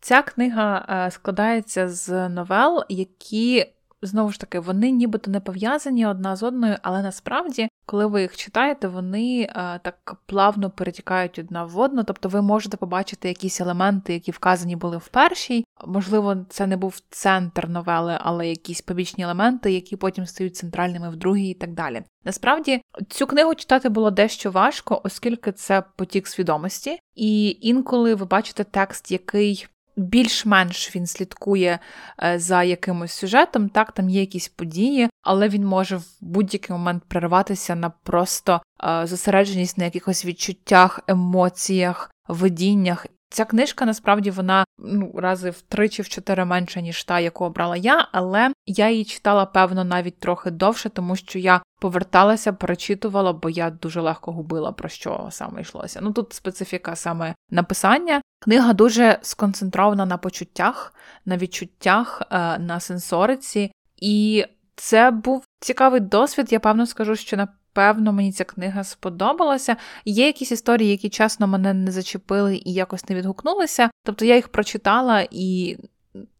[0.00, 3.66] Ця книга е, складається з новел, які
[4.02, 8.36] знову ж таки вони нібито не пов'язані одна з одною, але насправді коли ви їх
[8.36, 14.12] читаєте, вони е, так плавно перетікають одна в одну, тобто ви можете побачити якісь елементи,
[14.12, 15.64] які вказані були в першій.
[15.86, 21.16] Можливо, це не був центр новели, але якісь побічні елементи, які потім стають центральними в
[21.16, 22.02] другій, і так далі.
[22.24, 28.64] Насправді цю книгу читати було дещо важко, оскільки це потік свідомості, і інколи ви бачите
[28.64, 31.78] текст, який більш-менш він слідкує
[32.22, 37.02] е, за якимось сюжетом, так, там є якісь події, але він може в будь-який момент
[37.08, 43.06] перерватися на просто е, зосередженість на якихось відчуттях, емоціях, видіннях.
[43.32, 47.44] Ця книжка насправді вона ну рази в три чи в чотири менше, ніж та, яку
[47.44, 53.32] обрала я, але я її читала, певно, навіть трохи довше, тому що я поверталася, перечитувала,
[53.32, 56.00] бо я дуже легко губила про що саме йшлося.
[56.02, 58.22] Ну тут специфіка саме написання.
[58.40, 64.44] Книга дуже сконцентрована на почуттях, на відчуттях, е, на сенсориці, і
[64.76, 66.52] це був цікавий досвід.
[66.52, 69.76] Я певно скажу, що на Певно, мені ця книга сподобалася.
[70.04, 73.90] Є якісь історії, які чесно мене не зачепили і якось не відгукнулися.
[74.04, 75.76] Тобто я їх прочитала і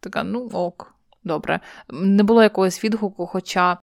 [0.00, 1.60] така, ну ок, добре.
[1.90, 3.78] Не було якогось відгуку, хоча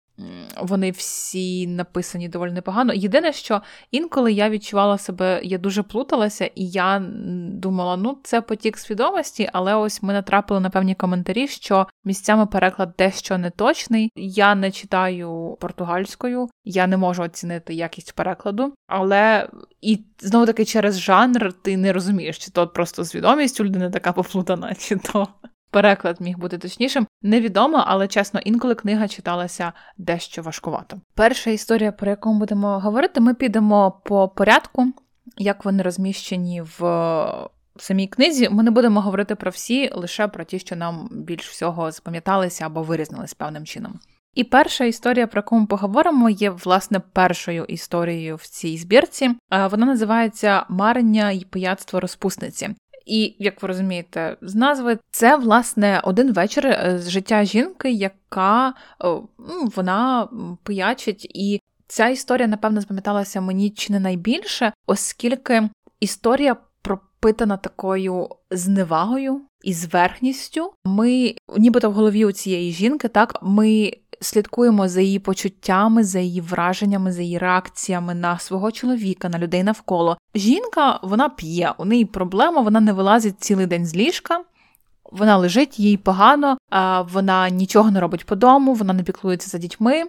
[0.60, 2.92] вони всі написані доволі непогано.
[2.92, 7.02] Єдине, що інколи я відчувала себе, я дуже плуталася, і я
[7.50, 12.94] думала, ну це потік свідомості, але ось ми натрапили на певні коментарі, що місцями переклад
[12.98, 14.10] дещо неточний.
[14.16, 19.48] Я не читаю португальською, я не можу оцінити якість перекладу, але
[19.80, 24.12] і знову таки через жанр ти не розумієш, чи то просто свідомість у людини така
[24.12, 25.28] поплутана, чи то
[25.70, 27.06] переклад міг бути точнішим.
[27.22, 31.00] Невідомо, але чесно, інколи книга читалася дещо важкувато.
[31.14, 34.86] Перша історія, про яку ми будемо говорити, ми підемо по порядку,
[35.36, 36.82] як вони розміщені в.
[37.76, 41.48] В самій книзі ми не будемо говорити про всі, лише про ті, що нам більш
[41.48, 44.00] всього запам'яталися або вирізнились певним чином.
[44.34, 49.30] І перша історія, про яку ми поговоримо, є власне першою історією в цій збірці.
[49.50, 52.70] Вона називається Марення й пияцтво розпусниці.
[53.06, 58.74] І як ви розумієте, з назви це власне один вечір е, з життя жінки, яка
[59.38, 60.28] ну, вона
[60.62, 69.40] пиячить, і ця історія, напевно, запам'яталася мені чи не найбільше, оскільки історія пропитана такою зневагою
[69.62, 70.72] і зверхністю.
[70.84, 76.40] Ми, нібито в голові у цієї жінки, так ми слідкуємо за її почуттями, за її
[76.40, 80.18] враженнями, за її реакціями на свого чоловіка, на людей навколо.
[80.34, 84.44] Жінка вона п'є, у неї проблема, вона не вилазить цілий день з ліжка.
[85.12, 86.58] Вона лежить, їй погано,
[87.12, 90.04] вона нічого не робить по дому, вона не піклується за дітьми,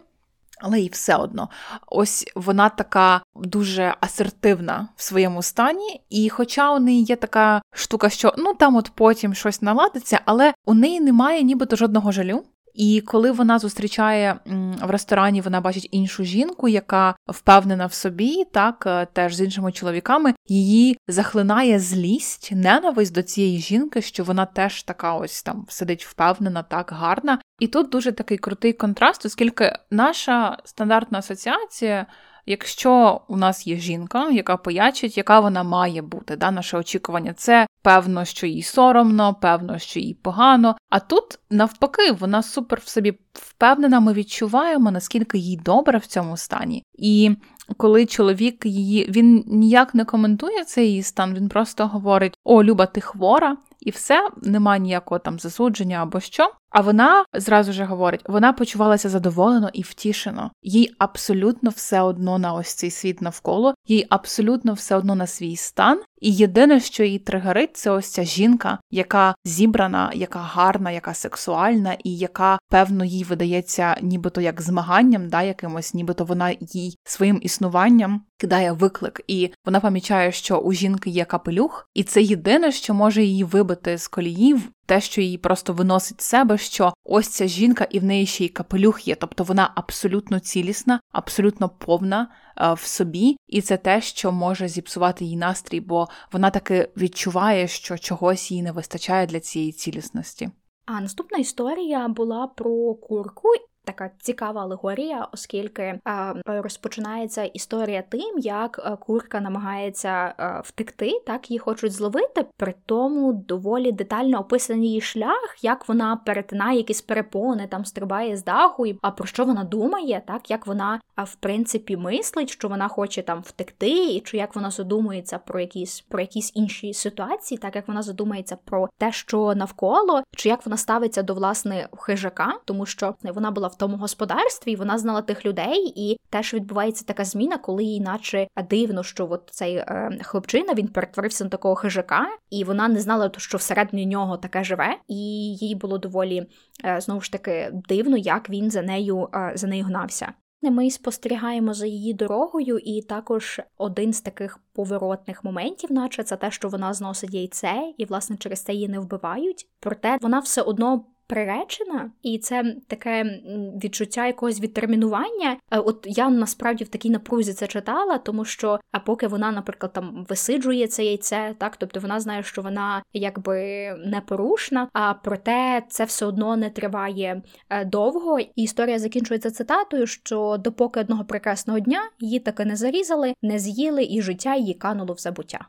[0.60, 1.50] але їй все одно.
[1.88, 8.10] Ось вона така дуже асертивна в своєму стані, і хоча у неї є така штука,
[8.10, 12.44] що ну там от потім щось наладиться, але у неї немає нібито жодного жалю.
[12.78, 14.40] І коли вона зустрічає
[14.82, 19.72] в ресторані, вона бачить іншу жінку, яка впевнена в собі, так е, теж з іншими
[19.72, 26.06] чоловіками, її захлинає злість, ненависть до цієї жінки, що вона теж така ось там сидить
[26.06, 27.40] впевнена, так гарна.
[27.60, 32.06] І тут дуже такий крутий контраст, оскільки наша стандартна асоціація.
[32.48, 37.68] Якщо у нас є жінка, яка поячить, яка вона має бути, да, наше очікування, це
[37.82, 40.78] певно, що їй соромно, певно, що їй погано.
[40.90, 46.38] А тут, навпаки, вона супер в собі впевнена, ми відчуваємо, наскільки їй добре в цьому
[46.38, 46.84] стані.
[46.94, 47.32] І
[47.78, 52.86] коли чоловік її він ніяк не коментує цей її стан, він просто говорить: О, Люба,
[52.86, 56.52] ти хвора, і все, нема ніякого там засудження або що.
[56.70, 60.52] А вона зразу ж говорить, вона почувалася задоволено і втішено.
[60.64, 65.56] Їй абсолютно все одно на ось цей світ навколо, їй абсолютно все одно на свій
[65.56, 66.02] стан.
[66.22, 71.98] І єдине, що її тригерить, це ось ця жінка, яка зібрана, яка гарна, яка сексуальна,
[72.04, 78.22] і яка, певно, їй видається, нібито як змаганням, да, якимось, нібито вона їй своїм існуванням
[78.38, 83.24] кидає виклик, і вона помічає, що у жінки є капелюх, і це єдине, що може
[83.24, 87.88] її вибити з коліїв, те, що її просто виносить з себе, що ось ця жінка,
[87.90, 92.80] і в неї ще й капелюх є, тобто вона абсолютно цілісна, абсолютно повна е, в
[92.80, 98.52] собі, і це те, що може зіпсувати її настрій, бо вона таки відчуває, що чогось
[98.52, 100.50] їй не вистачає для цієї цілісності.
[100.86, 103.50] А наступна історія була про курку,
[103.88, 106.00] така цікава алегорія, оскільки
[106.46, 113.34] розпочинається історія тим, як е, курка намагається е, втекти, так її хочуть зловити, при тому
[113.34, 119.00] доволі детально описаний її шлях, як вона перетинає якісь перепони, там стрибає з даху, і
[119.02, 123.42] а про що вона думає, так як вона в принципі мислить, що вона хоче там
[123.42, 128.02] втекти, і чи як вона задумується про якісь про якісь інші ситуації, так як вона
[128.02, 133.52] задумається про те, що навколо, чи як вона ставиться до власне хижака, тому що вона
[133.52, 138.02] була в тому господарстві, вона знала тих людей, і теж відбувається така зміна, коли їй
[138.02, 143.00] наче дивно, що от цей е, хлопчина він перетворився на такого хижака, і вона не
[143.00, 145.16] знала, що всередині нього таке живе, і
[145.56, 146.46] їй було доволі
[146.86, 150.34] е, знову ж таки дивно, як він за нею е, за нею гнався.
[150.62, 156.52] Ми спостерігаємо за її дорогою, і також один з таких поворотних моментів, наче це те,
[156.52, 159.68] що вона зносить яйце, і власне через це її не вбивають.
[159.80, 163.42] Проте вона все одно приречена, і це таке
[163.84, 165.58] відчуття якогось відтермінування.
[165.72, 169.94] Е, от я насправді в такій напрузі це читала, тому що а поки вона, наприклад,
[169.94, 176.04] там висиджує це яйце, так тобто вона знає, що вона якби непорушна, а проте це
[176.04, 178.40] все одно не триває е, довго.
[178.40, 184.04] І історія закінчується цитатою: що допоки одного прекрасного дня її таки не зарізали, не з'їли,
[184.10, 185.68] і життя її кануло в забуття.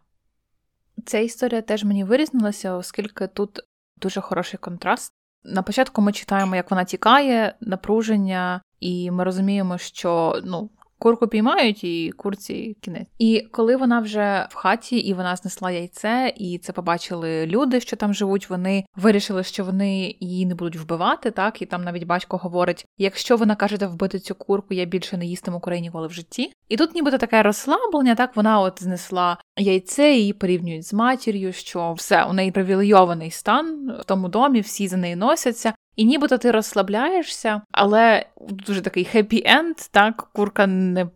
[1.05, 3.61] Ця історія теж мені вирізнилася, оскільки тут
[3.97, 5.13] дуже хороший контраст
[5.45, 10.71] на початку ми читаємо, як вона тікає, напруження, і ми розуміємо, що ну.
[10.99, 13.09] Курку піймають і курці кінець.
[13.19, 17.97] І коли вона вже в хаті і вона знесла яйце, і це побачили люди, що
[17.97, 18.51] там живуть.
[18.51, 21.31] Вони вирішили, що вони її не будуть вбивати.
[21.31, 25.27] Так і там навіть батько говорить: якщо ви накажете вбити цю курку, я більше не
[25.27, 26.53] їстиму курей ніколи в житті.
[26.69, 31.93] І тут, нібито таке розслаблення, так вона от знесла яйце, її порівнюють з матір'ю, що
[31.93, 35.73] все у неї привілейований стан в тому домі, всі за нею носяться.
[35.99, 41.07] І нібито ти розслабляєшся, але дуже такий хеппі-енд, так, курка не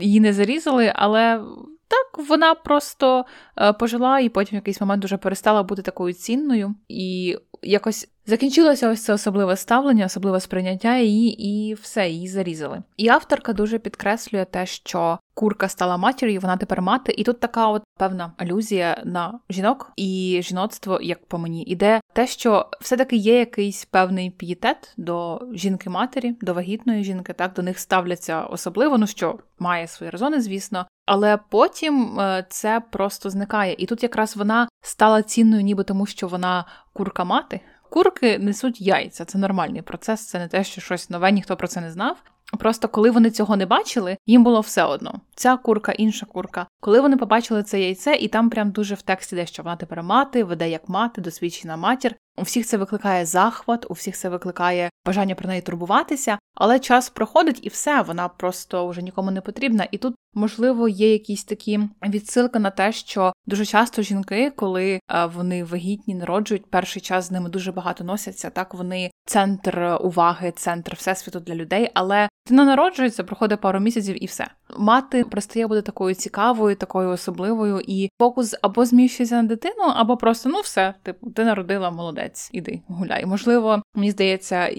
[0.00, 1.40] її не зарізали, але
[1.88, 3.24] так вона просто
[3.58, 6.74] е, пожила і потім в якийсь момент вже перестала бути такою цінною.
[6.88, 12.82] І якось закінчилося ось це особливе ставлення, особливе сприйняття її, і все, її зарізали.
[12.96, 17.68] І авторка дуже підкреслює те, що курка стала матір'ю, вона тепер мати, і тут така
[17.68, 23.38] от певна алюзія на жінок і жіноцтво, як по мені, іде те, що все-таки є
[23.38, 29.38] якийсь певний пієтет до жінки-матері, до вагітної жінки, так до них ставляться особливо, ну що
[29.58, 30.86] має свої резони, звісно.
[31.06, 33.74] Але потім е, це просто зникає.
[33.78, 37.60] І тут якраз вона стала цінною, ніби тому, що вона курка мати.
[37.90, 41.80] Курки несуть яйця, це нормальний процес, це не те, що щось нове, ніхто про це
[41.80, 42.16] не знав.
[42.58, 45.20] Просто коли вони цього не бачили, їм було все одно.
[45.34, 46.66] Ця курка, інша курка.
[46.80, 50.02] Коли вони побачили це яйце, і там прям дуже в тексті де що вона тепер
[50.02, 52.14] мати, веде як мати, досвідчена матір.
[52.36, 57.10] У всіх це викликає захват, у всіх це викликає бажання про неї турбуватися, але час
[57.10, 59.88] проходить і все, вона просто вже нікому не потрібна.
[59.90, 65.26] І тут, можливо, є якісь такі відсилки на те, що дуже часто жінки, коли е,
[65.26, 68.50] вони вагітні, народжують, перший час з ними дуже багато носяться.
[68.50, 74.26] Так вони центр уваги, центр всесвіту для людей, але дитина народжується, проходить пару місяців і
[74.26, 74.46] все.
[74.78, 80.48] Мати перестає бути такою цікавою, такою особливою, і фокус або зміщується на дитину, або просто
[80.48, 83.26] ну все, типу, ти народила молодець, іди гуляй.
[83.26, 84.70] Можливо, мені здається,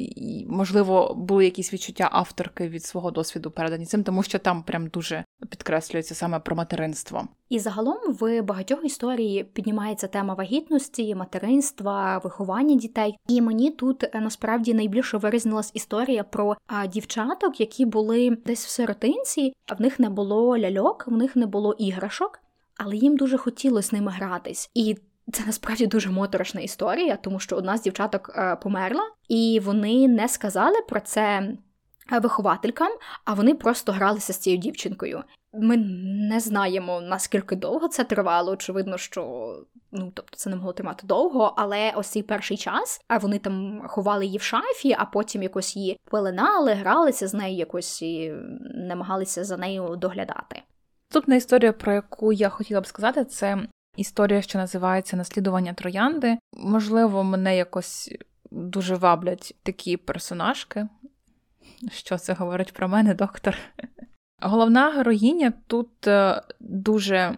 [0.48, 5.24] можливо, були якісь відчуття авторки від свого досвіду передані цим, тому що там прям дуже
[5.50, 7.28] підкреслюється саме про материнство.
[7.50, 13.18] І загалом в багатьох історії піднімається тема вагітності, материнства, виховання дітей.
[13.28, 18.70] І мені тут е, насправді найбільше вирізнилась історія про а, дівчаток, які були десь в
[18.70, 22.40] сиротинці, а в них не було ляльок, в них не було іграшок,
[22.78, 24.72] але їм дуже хотілося з ними гратись.
[24.74, 24.98] І
[25.32, 30.28] це насправді дуже моторошна історія, тому що одна з дівчаток а, померла, і вони не
[30.28, 31.58] сказали про це Е,
[32.12, 32.92] вихователькам,
[33.26, 35.24] а вони просто гралися з цією дівчинкою.
[35.54, 35.78] Ми
[36.30, 38.52] не знаємо наскільки довго це тривало.
[38.52, 39.54] Очевидно, що
[39.92, 43.82] ну тобто це не могло тримати довго, але ось цей перший час а вони там
[43.88, 49.44] ховали її в шафі, а потім якось її пеленали, гралися з нею, якось і намагалися
[49.44, 50.62] за нею доглядати.
[51.10, 53.58] Наступна історія, про яку я хотіла б сказати, це
[53.98, 56.38] історія, що називається Наслідування троянди.
[56.54, 58.16] Можливо, мене якось
[58.52, 60.88] дуже ваблять такі персонажки.
[61.92, 63.58] Що це говорить про мене, доктор?
[64.42, 67.36] Головна героїня тут е, дуже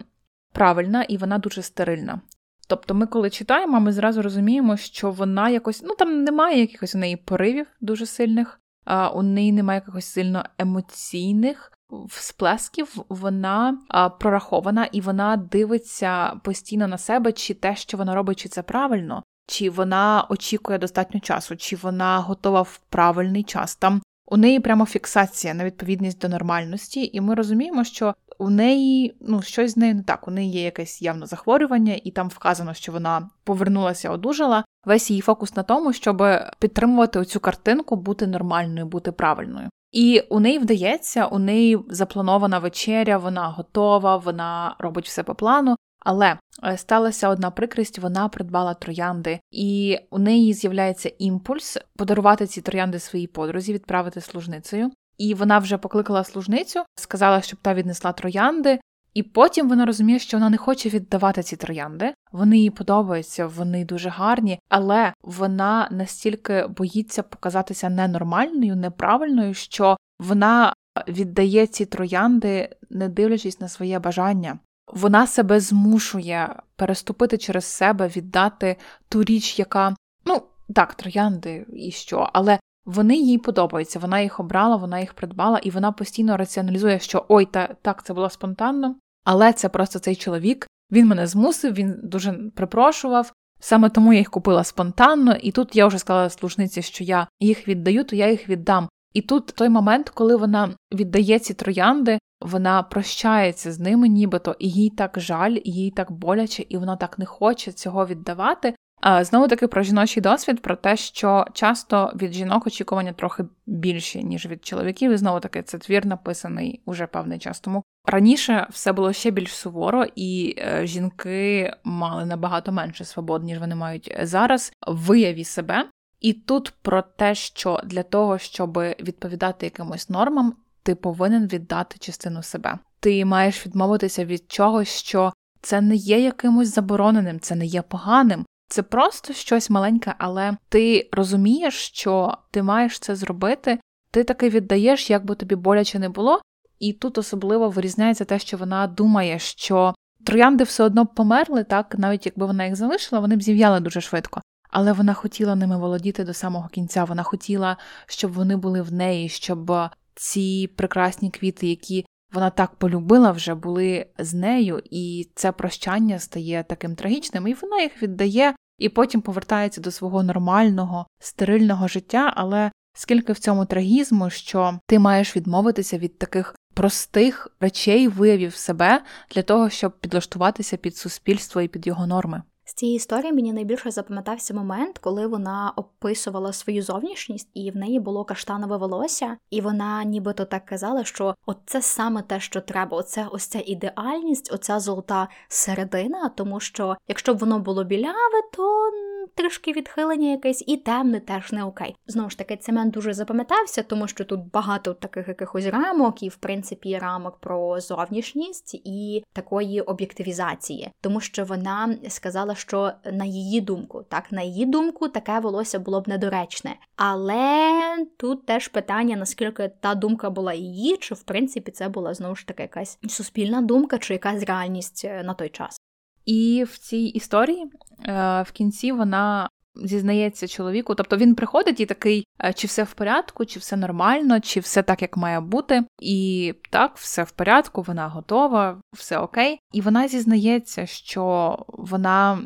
[0.52, 2.20] правильна і вона дуже стерильна.
[2.68, 6.98] Тобто, ми, коли читаємо, ми зразу розуміємо, що вона якось, ну там немає якихось у
[6.98, 13.78] неї поривів дуже сильних, а у неї немає якихось сильно емоційних всплесків, вона
[14.20, 19.22] прорахована і вона дивиться постійно на себе, чи те, що вона робить, чи це правильно,
[19.46, 23.76] чи вона очікує достатньо часу, чи вона готова в правильний час.
[23.76, 29.16] Там у неї прямо фіксація на відповідність до нормальності, і ми розуміємо, що у неї
[29.20, 30.28] ну щось з нею не так.
[30.28, 34.64] У неї є якесь явне захворювання, і там вказано, що вона повернулася, одужала.
[34.84, 36.22] Весь її фокус на тому, щоб
[36.58, 39.68] підтримувати оцю картинку, бути нормальною, бути правильною.
[39.92, 45.76] І у неї вдається, у неї запланована вечеря, вона готова, вона робить все по плану.
[46.06, 52.60] Але е, сталася одна прикрість, вона придбала троянди, і у неї з'являється імпульс подарувати ці
[52.60, 54.90] троянди своїй подрузі, відправити служницею.
[55.18, 58.80] І вона вже покликала служницю, сказала, щоб та віднесла троянди.
[59.14, 62.14] І потім вона розуміє, що вона не хоче віддавати ці троянди.
[62.32, 70.72] Вони їй подобаються, вони дуже гарні, але вона настільки боїться показатися ненормальною, неправильною, що вона
[71.08, 74.58] віддає ці троянди, не дивлячись на своє бажання
[74.92, 78.76] вона себе змушує переступити через себе, віддати
[79.08, 80.42] ту річ, яка, ну,
[80.74, 83.98] так, троянди і що, але вони їй подобаються.
[83.98, 88.14] Вона їх обрала, вона їх придбала, і вона постійно раціоналізує, що ой, та так, це
[88.14, 90.66] було спонтанно, але це просто цей чоловік.
[90.92, 93.32] Він мене змусив, він дуже припрошував.
[93.60, 97.68] Саме тому я їх купила спонтанно, і тут я вже сказала служниці, що я їх
[97.68, 98.88] віддаю, то я їх віддам.
[99.12, 104.70] І тут той момент, коли вона віддає ці троянди, вона прощається з ними, нібито, і
[104.70, 108.74] їй так жаль, їй так боляче, і вона так не хоче цього віддавати.
[109.20, 114.46] Знову таки про жіночий досвід, про те, що часто від жінок очікування трохи більші, ніж
[114.46, 115.12] від чоловіків.
[115.12, 117.82] І знову таки це твір написаний уже певний час тому.
[118.06, 123.74] Раніше все було ще більш суворо, і е, жінки мали набагато менше свобод, ніж вони
[123.74, 124.72] мають зараз.
[124.86, 125.84] Вияві себе.
[126.20, 130.54] І тут про те, що для того, щоб відповідати якимось нормам,
[130.86, 132.78] ти повинен віддати частину себе.
[133.00, 138.46] Ти маєш відмовитися від чогось, що це не є якимось забороненим, це не є поганим.
[138.68, 143.78] Це просто щось маленьке, але ти розумієш, що ти маєш це зробити,
[144.10, 146.40] ти таки віддаєш, як би тобі боляче не було,
[146.78, 149.94] і тут особливо вирізняється те, що вона думає, що
[150.26, 154.42] троянди все одно померли, так, навіть якби вона їх залишила, вони б зів'яли дуже швидко.
[154.70, 157.04] Але вона хотіла ними володіти до самого кінця.
[157.04, 157.76] Вона хотіла,
[158.06, 159.72] щоб вони були в неї, щоб
[160.16, 166.64] ці прекрасні квіти, які вона так полюбила, вже були з нею, і це прощання стає
[166.68, 172.32] таким трагічним, і вона їх віддає, і потім повертається до свого нормального, стерильного життя.
[172.36, 179.02] Але скільки в цьому трагізму, що ти маєш відмовитися від таких простих речей, виявів себе
[179.34, 182.42] для того, щоб підлаштуватися під суспільство і під його норми.
[182.68, 188.00] З цієї історії мені найбільше запам'ятався момент, коли вона описувала свою зовнішність, і в неї
[188.00, 192.96] було каштанове волосся, і вона нібито так казала, що оце саме те, що треба.
[192.96, 198.90] Оце ось ця ідеальність, оця золота середина, тому що якщо б воно було біляве, то
[199.34, 201.96] трішки відхилення якесь, і темне теж не окей.
[202.06, 206.36] Знову ж таки, цемент дуже запам'ятався, тому що тут багато таких якихось рамок, і в
[206.36, 214.02] принципі рамок про зовнішність і такої об'єктивізації, тому що вона сказала, що на її думку,
[214.08, 216.76] так на її думку, таке волосся було б недоречне.
[216.96, 217.72] Але
[218.16, 222.46] тут теж питання, наскільки та думка була її, чи в принципі це була знову ж
[222.46, 225.80] таки якась суспільна думка, чи якась реальність е, на той час.
[226.24, 229.48] І в цій історії е, в кінці вона
[229.84, 234.40] зізнається чоловіку, тобто він приходить і такий, е, чи все в порядку, чи все нормально,
[234.40, 235.84] чи все так, як має бути.
[236.02, 239.58] І так, все в порядку, вона готова, все окей.
[239.72, 242.38] І вона зізнається, що вона.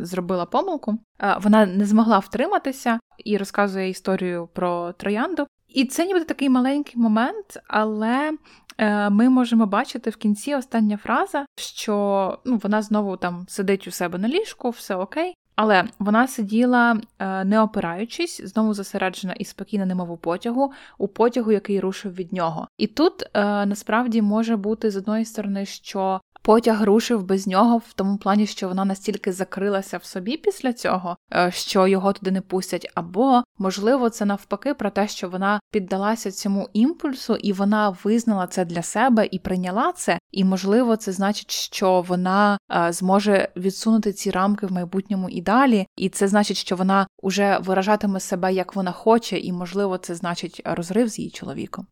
[0.00, 5.46] Зробила помилку, е, вона не змогла втриматися і розказує історію про троянду.
[5.68, 8.32] І це ніби такий маленький момент, але
[8.78, 13.90] Е, ми можемо бачити в кінці остання фраза, що ну, вона знову там сидить у
[13.90, 15.34] себе на ліжку, все окей.
[15.56, 21.52] Але вона сиділа, е, не опираючись, знову зосереджена і спокійна, немов у потягу, у потягу,
[21.52, 22.68] який рушив від нього.
[22.78, 27.92] І тут е, насправді може бути з одної сторони, що потяг рушив без нього, в
[27.92, 32.40] тому плані, що вона настільки закрилася в собі після цього, е, що його туди не
[32.40, 38.46] пустять, або можливо, це навпаки про те, що вона піддалася цьому імпульсу, і вона визнала
[38.46, 40.18] це для себе і прийняла це.
[40.30, 45.86] І можливо, це значить, що вона е, зможе відсунути ці рамки в майбутньому і далі,
[45.96, 50.62] і це значить, що вона уже виражатиме себе як вона хоче, і можливо, це значить
[50.64, 51.86] розрив з її чоловіком.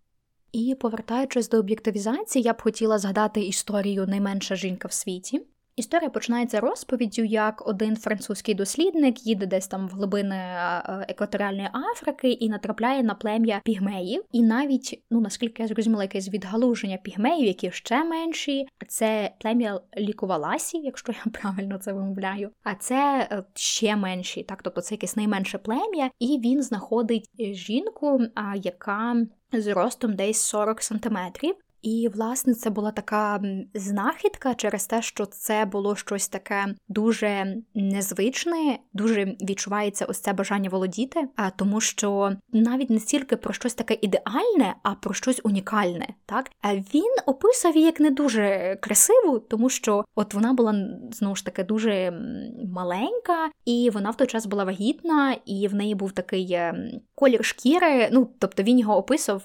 [0.52, 5.42] І повертаючись до об'єктивізації, я б хотіла згадати історію найменша жінка в світі.
[5.76, 12.30] Історія починається розповіддю, як один французький дослідник їде десь там в глибини е, екваторіальної Африки
[12.30, 14.22] і натрапляє на плем'я пігмеїв.
[14.32, 20.78] І навіть, ну наскільки я зрозуміла, якесь відгалуження пігмеїв, які ще менші, це плем'я лікуваласі,
[20.78, 22.50] якщо я правильно це вимовляю.
[22.62, 28.20] А це е, ще менші, так тобто це якесь найменше плем'я, і він знаходить жінку,
[28.56, 29.16] яка
[29.52, 31.54] з ростом десь 40 сантиметрів.
[31.82, 33.42] І, власне, це була така
[33.74, 40.70] знахідка через те, що це було щось таке дуже незвичне, дуже відчувається ось це бажання
[40.70, 46.08] володіти, а тому, що навіть не стільки про щось таке ідеальне, а про щось унікальне.
[46.26, 46.50] Так
[46.94, 51.64] він описав її як не дуже красиву, тому що от вона була знову ж таки
[51.64, 52.10] дуже
[52.74, 57.44] маленька, і вона в той час була вагітна, і в неї був такий ем, колір
[57.44, 58.08] шкіри.
[58.12, 59.42] Ну тобто він його описав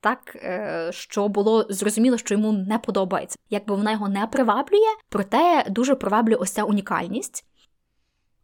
[0.00, 3.36] так, е, що було зрозуміло, що йому не подобається.
[3.50, 7.44] Якби вона його не приваблює, проте дуже приваблює ось ця унікальність.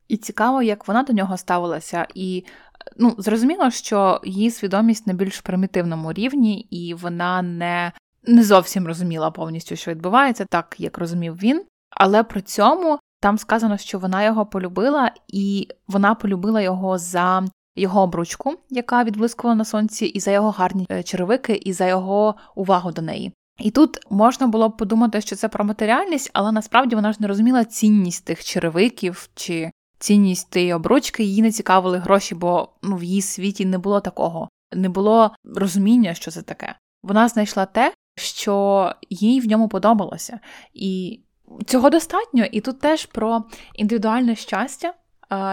[0.09, 2.45] І цікаво, як вона до нього ставилася, і
[2.97, 7.93] ну, зрозуміло, що її свідомість на більш примітивному рівні, і вона не
[8.29, 11.65] не зовсім розуміла повністю, що відбувається, так як розумів він.
[11.91, 17.45] Але при цьому там сказано, що вона його полюбила, і вона полюбила його за
[17.77, 22.35] його обручку, яка відблискувала на сонці, і за його гарні е, черевики, і за його
[22.55, 23.33] увагу до неї.
[23.59, 27.29] І тут можна було б подумати, що це про матеріальність, але насправді вона ж не
[27.29, 33.05] розуміла цінність тих черевиків чи цінність тієї обручки, її не цікавили гроші, бо ну, в
[33.05, 36.75] її світі не було такого, не було розуміння, що це таке.
[37.03, 40.41] Вона знайшла те, що їй в ньому подобалося.
[40.75, 41.21] І
[41.67, 42.45] цього достатньо.
[42.45, 44.95] І тут теж про індивідуальне щастя,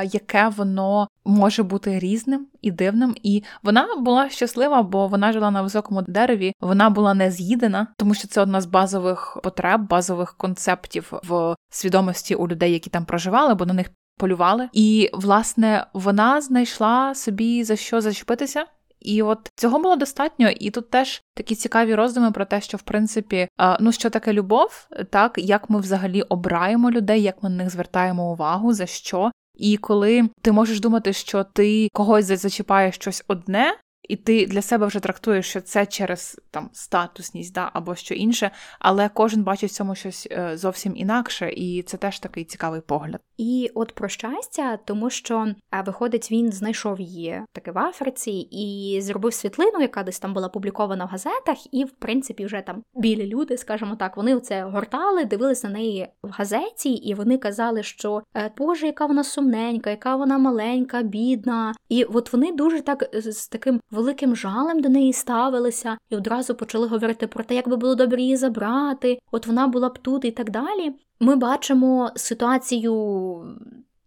[0.03, 3.15] яке воно може бути різним і дивним.
[3.23, 8.13] І вона була щаслива, бо вона жила на високому дереві, вона була не з'їдена, тому
[8.13, 13.55] що це одна з базових потреб, базових концептів в свідомості у людей, які там проживали,
[13.55, 14.69] бо на них полювали.
[14.73, 18.65] І власне вона знайшла собі за що зачепитися.
[18.99, 22.81] І от цього було достатньо, і тут теж такі цікаві роздуми про те, що в
[22.81, 23.47] принципі,
[23.79, 28.31] ну що таке любов, так як ми взагалі обираємо людей, як ми на них звертаємо
[28.31, 29.31] увагу, за що.
[29.57, 33.77] І коли ти можеш думати, що ти когось зачіпаєш щось одне,
[34.09, 38.51] і ти для себе вже трактуєш, що це через там статусність, да, або що інше,
[38.79, 43.21] але кожен бачить в цьому щось е, зовсім інакше, і це теж такий цікавий погляд.
[43.37, 45.47] І от про щастя, тому що
[45.85, 51.05] виходить, він знайшов її таки в Африці і зробив світлину, яка десь там була публікована
[51.05, 55.67] в газетах, і в принципі вже там білі люди, скажімо так, вони оце гортали, дивилися
[55.67, 60.37] на неї в газеті, і вони казали, що «Е, Боже, яка вона сумненька, яка вона
[60.37, 61.73] маленька, бідна.
[61.89, 66.87] І от вони дуже так з таким великим жалем до неї ставилися і одразу почали
[66.87, 70.31] говорити про те, як би було добре її забрати, от вона була б тут і
[70.31, 70.93] так далі.
[71.19, 72.93] Ми бачимо ситуацію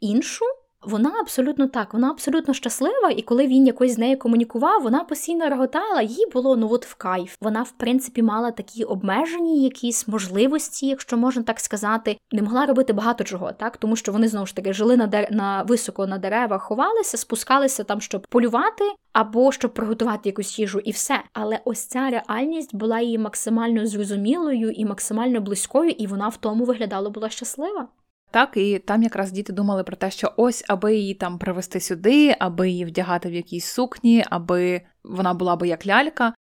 [0.00, 0.44] іншу.
[0.86, 5.48] Вона абсолютно так, вона абсолютно щаслива, і коли він якось з нею комунікував, вона постійно
[5.48, 7.36] реготала, їй було ну от в кайф.
[7.40, 12.92] Вона, в принципі, мала такі обмежені якісь можливості, якщо можна так сказати, не могла робити
[12.92, 15.28] багато чого, так тому що вони знову ж таки жили на дер...
[15.30, 20.90] на високо на деревах, ховалися, спускалися там, щоб полювати або щоб приготувати якусь їжу, і
[20.90, 21.22] все.
[21.32, 26.64] Але ось ця реальність була її максимально зрозумілою і максимально близькою, і вона в тому
[26.64, 27.88] виглядала була щаслива.
[28.36, 32.36] Так, і там якраз діти думали про те, що ось аби її там привезти сюди,
[32.38, 36.34] аби її вдягати в якійсь сукні, аби вона була би як лялька.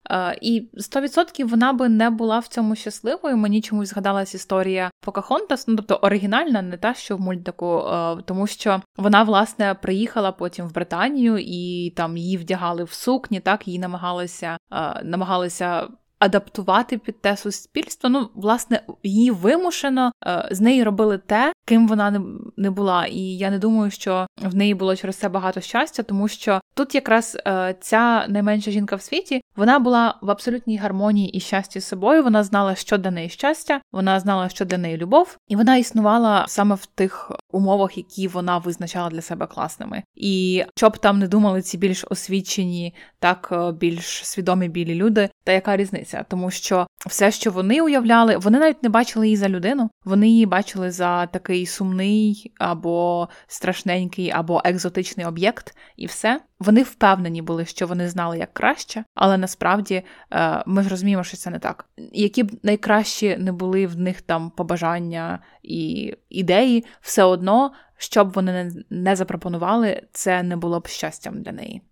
[0.41, 3.37] І 100% вона би не була в цьому щасливою.
[3.37, 7.85] Мені чомусь згадалась історія Покахонтас, ну тобто оригінальна, не та, що в мультику,
[8.25, 13.69] тому що вона власне приїхала потім в Британію і там її вдягали в сукні, так
[13.69, 14.57] її намагалися
[15.03, 15.89] намагалися
[16.23, 18.11] адаптувати під те суспільство.
[18.11, 22.23] Ну, власне, її вимушено е, з неї робили те, ким вона
[22.57, 23.07] не, була.
[23.07, 26.95] І я не думаю, що в неї було через це багато щастя, тому що тут
[26.95, 31.85] якраз е, ця найменша жінка в світі вона була в абсолютній гармонії і щасті з
[31.85, 32.23] собою.
[32.23, 36.45] Вона знала, що для неї щастя, вона знала, що для неї любов, і вона існувала
[36.49, 40.03] саме в тих умовах, які вона визначала для себе класними.
[40.15, 45.53] І щоб там не думали ці більш освічені, так е, більш свідомі білі люди, та
[45.53, 49.91] яка різниця, тому що все, що вони уявляли, вони навіть не бачили її за людину,
[50.05, 56.41] вони її бачили за такий сумний або страшненький, або екзотичний об'єкт, і все.
[56.59, 61.37] Вони впевнені були, що вони знали як краще, але насправді е, ми ж розуміємо, що
[61.37, 61.89] це не так.
[62.13, 68.33] Які б найкращі не були в них там побажання і ідеї, все одно, що б
[68.33, 71.83] вони не запропонували, це не було б щастям для неї.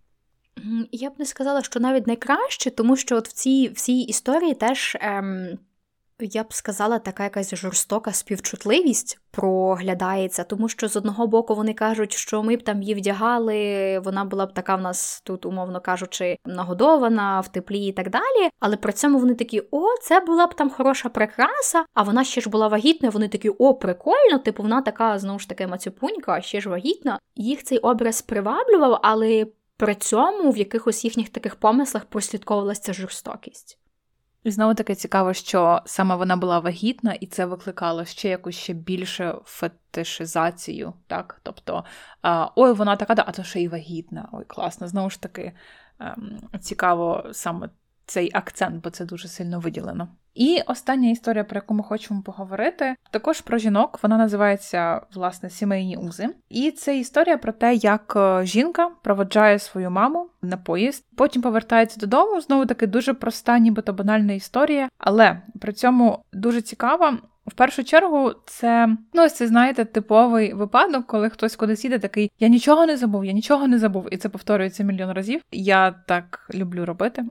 [0.91, 4.53] Я б не сказала, що навіть найкраще, тому що от в цій в цій історії
[4.53, 4.97] теж.
[5.01, 5.57] Ем...
[6.23, 12.13] Я б сказала, така якась жорстока співчутливість проглядається, тому що з одного боку вони кажуть,
[12.13, 16.37] що ми б там її вдягали, вона була б така в нас тут, умовно кажучи,
[16.45, 18.49] нагодована в теплі і так далі.
[18.59, 22.41] Але при цьому вони такі: о, це була б там хороша прикраса, а вона ще
[22.41, 23.09] ж була вагітна.
[23.09, 27.19] Вони такі, о, прикольно, типу, вона така знову ж таки мацюпунька, ще ж вагітна.
[27.35, 29.45] Їх цей образ приваблював, але
[29.81, 33.79] при цьому в якихось їхніх таких помислах прослідковувалася жорстокість.
[34.43, 38.73] І знову таки цікаво, що саме вона була вагітна, і це викликало ще якусь ще
[38.73, 41.39] більше фетишизацію, так?
[41.43, 41.83] Тобто,
[42.55, 44.29] ой, вона така, а то ще й вагітна.
[44.31, 44.87] Ой, класно.
[44.87, 45.51] Знову ж таки,
[45.99, 47.69] ем, цікаво саме
[48.05, 50.07] цей акцент, бо це дуже сильно виділено.
[50.33, 53.99] І остання історія, про яку ми хочемо поговорити, також про жінок.
[54.03, 56.29] Вона називається власне сімейні узи.
[56.49, 61.99] І це історія про те, як е, жінка проводжає свою маму на поїзд, потім повертається
[61.99, 62.41] додому.
[62.41, 67.17] Знову таки дуже проста, нібито банальна історія, але при цьому дуже цікава.
[67.47, 72.47] В першу чергу, це ну це знаєте типовий випадок, коли хтось кудись їде, такий я
[72.47, 75.41] нічого не забув, я нічого не забув, і це повторюється мільйон разів.
[75.51, 77.23] Я так люблю робити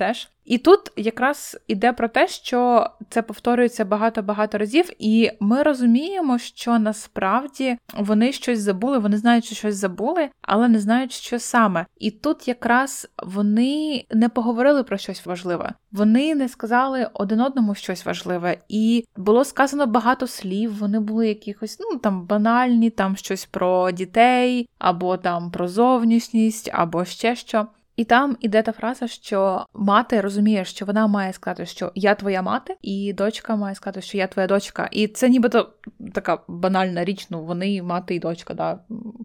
[0.00, 0.28] теж.
[0.44, 6.78] І тут якраз іде про те, що це повторюється багато-багато разів, і ми розуміємо, що
[6.78, 11.86] насправді вони щось забули, вони знають, що щось забули, але не знають, що саме.
[11.98, 18.06] І тут якраз вони не поговорили про щось важливе, вони не сказали один одному щось
[18.06, 20.78] важливе, і було сказано багато слів.
[20.78, 27.04] Вони були якихось ну там банальні, там щось про дітей, або там про зовнішність, або
[27.04, 27.66] ще що.
[27.96, 32.42] І там іде та фраза, що мати розуміє, що вона має сказати, що я твоя
[32.42, 34.88] мати, і дочка має сказати, що я твоя дочка.
[34.92, 35.72] І це нібито
[36.12, 38.78] така банальна річ, ну вони мати і дочка, да,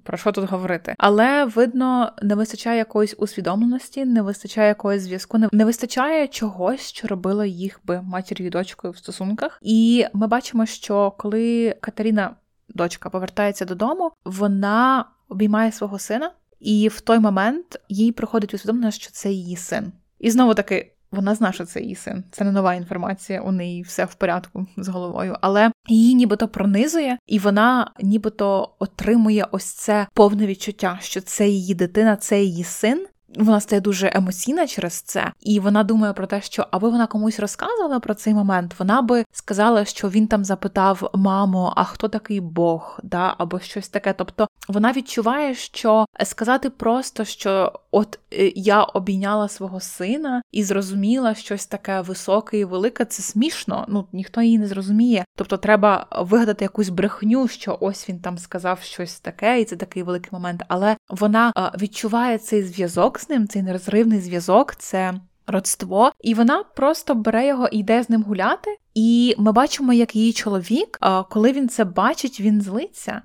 [0.04, 0.96] про що тут говорити.
[0.98, 7.46] Але видно, не вистачає якоїсь усвідомленості, не вистачає якогось зв'язку, не вистачає чогось, що робило
[7.46, 9.60] їх би матір'ю і дочкою в стосунках.
[9.62, 12.36] І ми бачимо, що коли Катерина,
[12.70, 19.12] дочка, повертається додому, вона обіймає свого сина, і в той момент їй приходить усвідомлення, що
[19.12, 19.92] це її син.
[20.20, 20.92] І знову таки.
[21.12, 22.24] Вона знає, що це її син.
[22.32, 25.36] Це не нова інформація, у неї все в порядку з головою.
[25.42, 31.74] Але її нібито пронизує, і вона нібито отримує ось це повне відчуття, що це її
[31.74, 36.42] дитина, це її син, вона стає дуже емоційна через це, і вона думає про те,
[36.42, 41.10] що аби вона комусь розказувала про цей момент, вона би сказала, що він там запитав
[41.14, 44.14] маму, а хто такий Бог, да, або щось таке.
[44.14, 51.36] Тобто вона відчуває, що сказати просто, що от е, я обійняла свого сина і зрозуміла
[51.36, 53.86] щось таке високе і велике, це смішно.
[53.88, 55.26] Ну ніхто її не зрозуміє.
[55.38, 60.04] Тобто, треба вигадати якусь брехню, що ось він там сказав щось таке, і це такий
[60.04, 60.64] великий момент.
[60.68, 65.14] Але вона відчуває цей зв'язок з ним, цей нерозривний зв'язок, це
[65.48, 68.78] родство, і вона просто бере його і йде з ним гуляти.
[68.96, 73.22] І ми бачимо, як її чоловік, коли він це бачить, він злиться.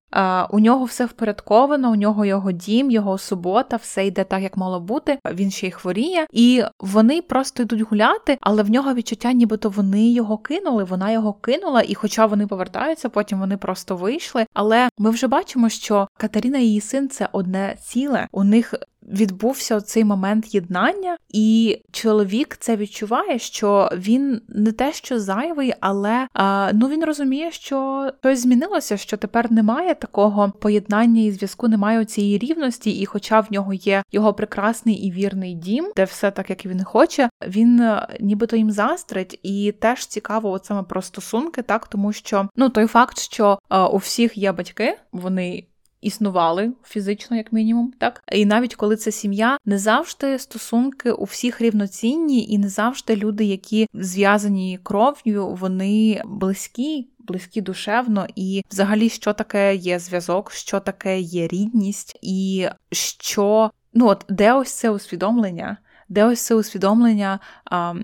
[0.51, 4.81] У нього все впорядковано, у нього його дім, його субота, все йде так, як мало
[4.81, 5.19] бути.
[5.33, 10.11] Він ще й хворіє, і вони просто йдуть гуляти, але в нього відчуття, нібито вони
[10.11, 10.85] його кинули.
[10.85, 14.47] Вона його кинула, і хоча вони повертаються, потім вони просто вийшли.
[14.55, 18.29] Але ми вже бачимо, що Катерина і її син це одне ціле.
[18.33, 18.75] У них
[19.13, 26.29] відбувся цей момент єднання, і чоловік це відчуває, що він не те, що зайвий, але
[26.35, 32.05] а, ну він розуміє, що щось змінилося, що тепер немає такого поєднання і зв'язку, немає
[32.05, 36.51] цієї рівності, і, хоча в нього є його прекрасний і вірний дім, де все так,
[36.51, 41.63] як він хоче, він е, нібито їм застрить, і теж цікаво, от саме про стосунки,
[41.63, 41.89] так?
[41.89, 45.65] Тому що ну той факт, що а, у всіх є батьки, вони
[46.01, 51.61] існували фізично, як мінімум, так і навіть коли це сім'я, не завжди стосунки у всіх
[51.61, 57.07] рівноцінні, і не завжди люди, які зв'язані кров'ю, вони близькі.
[57.19, 64.07] Близькі душевно, і взагалі, що таке є зв'язок, що таке є рідність, і що ну
[64.07, 65.77] от де ось це усвідомлення,
[66.09, 67.39] де ось це усвідомлення.
[67.65, 67.95] А,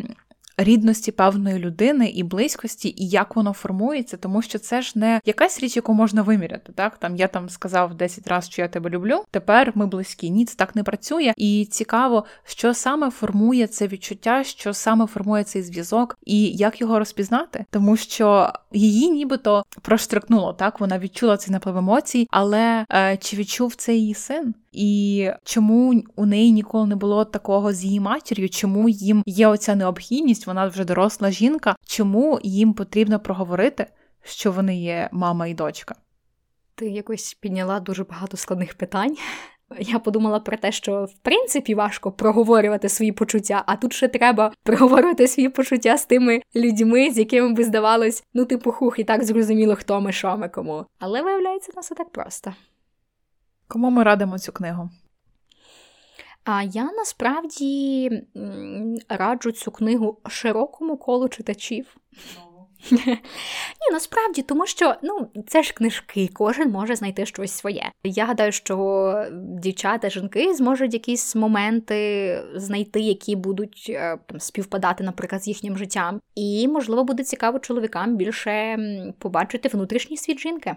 [0.56, 5.60] рідності певної людини і близькості, і як воно формується, тому що це ж не якась
[5.60, 6.72] річ, яку можна виміряти.
[6.72, 9.24] Так там я там сказав 10 разів, що я тебе люблю.
[9.30, 10.30] Тепер ми близькі.
[10.30, 11.32] Ні, це так не працює.
[11.36, 16.98] І цікаво, що саме формує це відчуття, що саме формує цей зв'язок, і як його
[16.98, 20.80] розпізнати, тому що її нібито проштрикнуло так.
[20.80, 24.54] Вона відчула цей наплив емоцій, але е, чи відчув це її син?
[24.76, 28.48] І чому у неї ніколи не було такого з її матір'ю?
[28.48, 30.46] Чому їм є оця необхідність?
[30.46, 31.76] Вона вже доросла жінка.
[31.86, 33.86] Чому їм потрібно проговорити,
[34.24, 35.94] що вони є мама і дочка?
[36.74, 39.16] Ти якось підняла дуже багато складних питань.
[39.80, 44.52] Я подумала про те, що в принципі важко проговорювати свої почуття, а тут ще треба
[44.62, 49.24] проговорювати свої почуття з тими людьми, з якими би здавалось, ну типу хух, і так
[49.24, 50.86] зрозуміло, хто ми, що ми кому.
[50.98, 52.54] Але виявляється, не все так просто.
[53.68, 54.90] Кому ми радимо цю книгу?
[56.44, 58.10] А я насправді
[59.08, 61.96] раджу цю книгу широкому колу читачів.
[62.90, 67.90] Ні, насправді, тому що ну, це ж книжки, кожен може знайти щось своє.
[68.04, 75.42] Я гадаю, що дівчата, жінки зможуть якісь моменти знайти, які будуть е, там співпадати, наприклад,
[75.42, 76.20] з їхнім життям.
[76.34, 78.78] І, можливо, буде цікаво чоловікам більше
[79.18, 80.76] побачити внутрішній світ жінки.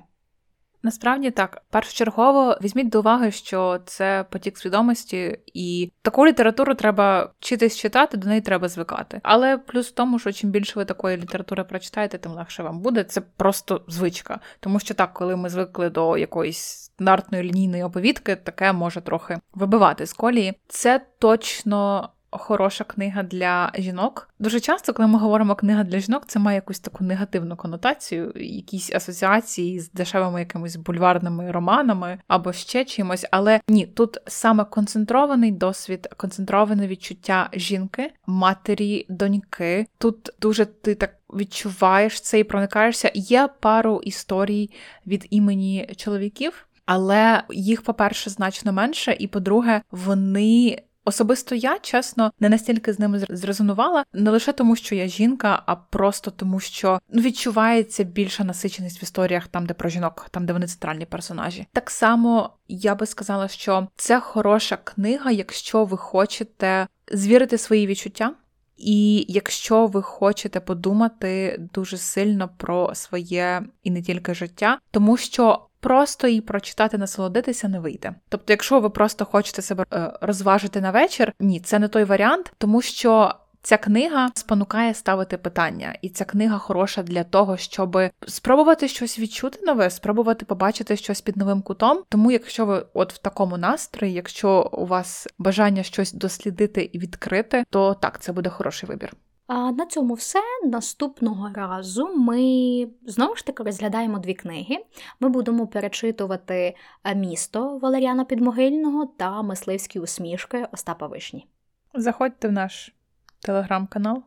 [0.83, 7.77] Насправді так, першочергово візьміть до уваги, що це потік свідомості, і таку літературу треба вчитись
[7.77, 9.19] читати, до неї треба звикати.
[9.23, 13.03] Але плюс в тому, що чим більше ви такої літератури прочитаєте, тим легше вам буде.
[13.03, 14.39] Це просто звичка.
[14.59, 20.05] Тому що так, коли ми звикли до якоїсь стандартної лінійної оповідки, таке може трохи вибивати
[20.05, 20.53] з колії.
[20.67, 24.29] Це точно хороша книга для жінок.
[24.39, 28.93] Дуже часто, коли ми говоримо книга для жінок, це має якусь таку негативну конотацію, якісь
[28.93, 33.25] асоціації з дешевими якимись бульварними романами або ще чимось.
[33.31, 39.87] Але ні, тут саме концентрований досвід, концентроване відчуття жінки, матері, доньки.
[39.97, 41.15] Тут дуже ти так.
[41.33, 43.11] Відчуваєш це і проникаєшся.
[43.13, 44.69] Є пару історій
[45.07, 52.49] від імені чоловіків, але їх, по-перше, значно менше, і по-друге, вони Особисто я, чесно, не
[52.49, 57.21] настільки з ними зрезонувала, не лише тому, що я жінка, а просто тому, що ну,
[57.21, 61.67] відчувається більша насиченість в історіях там, де про жінок, там де вони центральні персонажі.
[61.73, 68.33] Так само я би сказала, що це хороша книга, якщо ви хочете звірити свої відчуття.
[68.77, 75.68] І якщо ви хочете подумати дуже сильно про своє і не тільки життя, тому що
[75.79, 78.13] просто її прочитати, насолодитися не вийде.
[78.29, 82.53] Тобто, якщо ви просто хочете себе е, розважити на вечір, ні, це не той варіант,
[82.57, 83.35] тому що.
[83.61, 89.59] Ця книга спонукає ставити питання, і ця книга хороша для того, щоб спробувати щось відчути
[89.65, 92.03] нове, спробувати побачити щось під новим кутом.
[92.09, 97.63] Тому, якщо ви от в такому настрої, якщо у вас бажання щось дослідити і відкрити,
[97.69, 99.13] то так, це буде хороший вибір.
[99.49, 100.39] А на цьому все.
[100.63, 104.75] Наступного разу ми знову ж таки розглядаємо дві книги.
[105.19, 106.75] Ми будемо перечитувати
[107.15, 111.47] місто Валеріана Підмогильного та мисливські усмішки Остапа Вишні.
[111.93, 112.95] Заходьте в наш
[113.39, 114.23] телеграм-канал,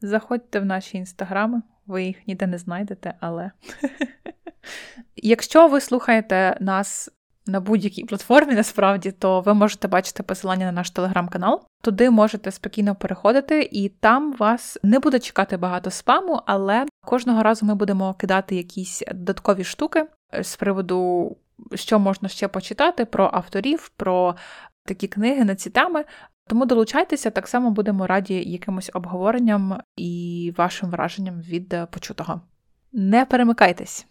[0.00, 3.50] заходьте в наші інстаграми, ви їх ніде не знайдете, але
[5.16, 7.10] якщо ви слухаєте нас
[7.48, 11.62] на будь-якій платформі, насправді, то ви можете бачити посилання на наш телеграм-канал.
[11.82, 17.66] Туди можете спокійно переходити, і там вас не буде чекати багато спаму, але кожного разу
[17.66, 20.06] ми будемо кидати якісь додаткові штуки
[20.42, 21.36] з приводу,
[21.74, 24.36] що можна ще почитати, про авторів, про
[24.84, 26.04] такі книги на ці теми.
[26.46, 32.40] Тому долучайтеся, так само будемо раді якимось обговоренням і вашим враженням від почутого.
[32.92, 34.07] Не перемикайтесь!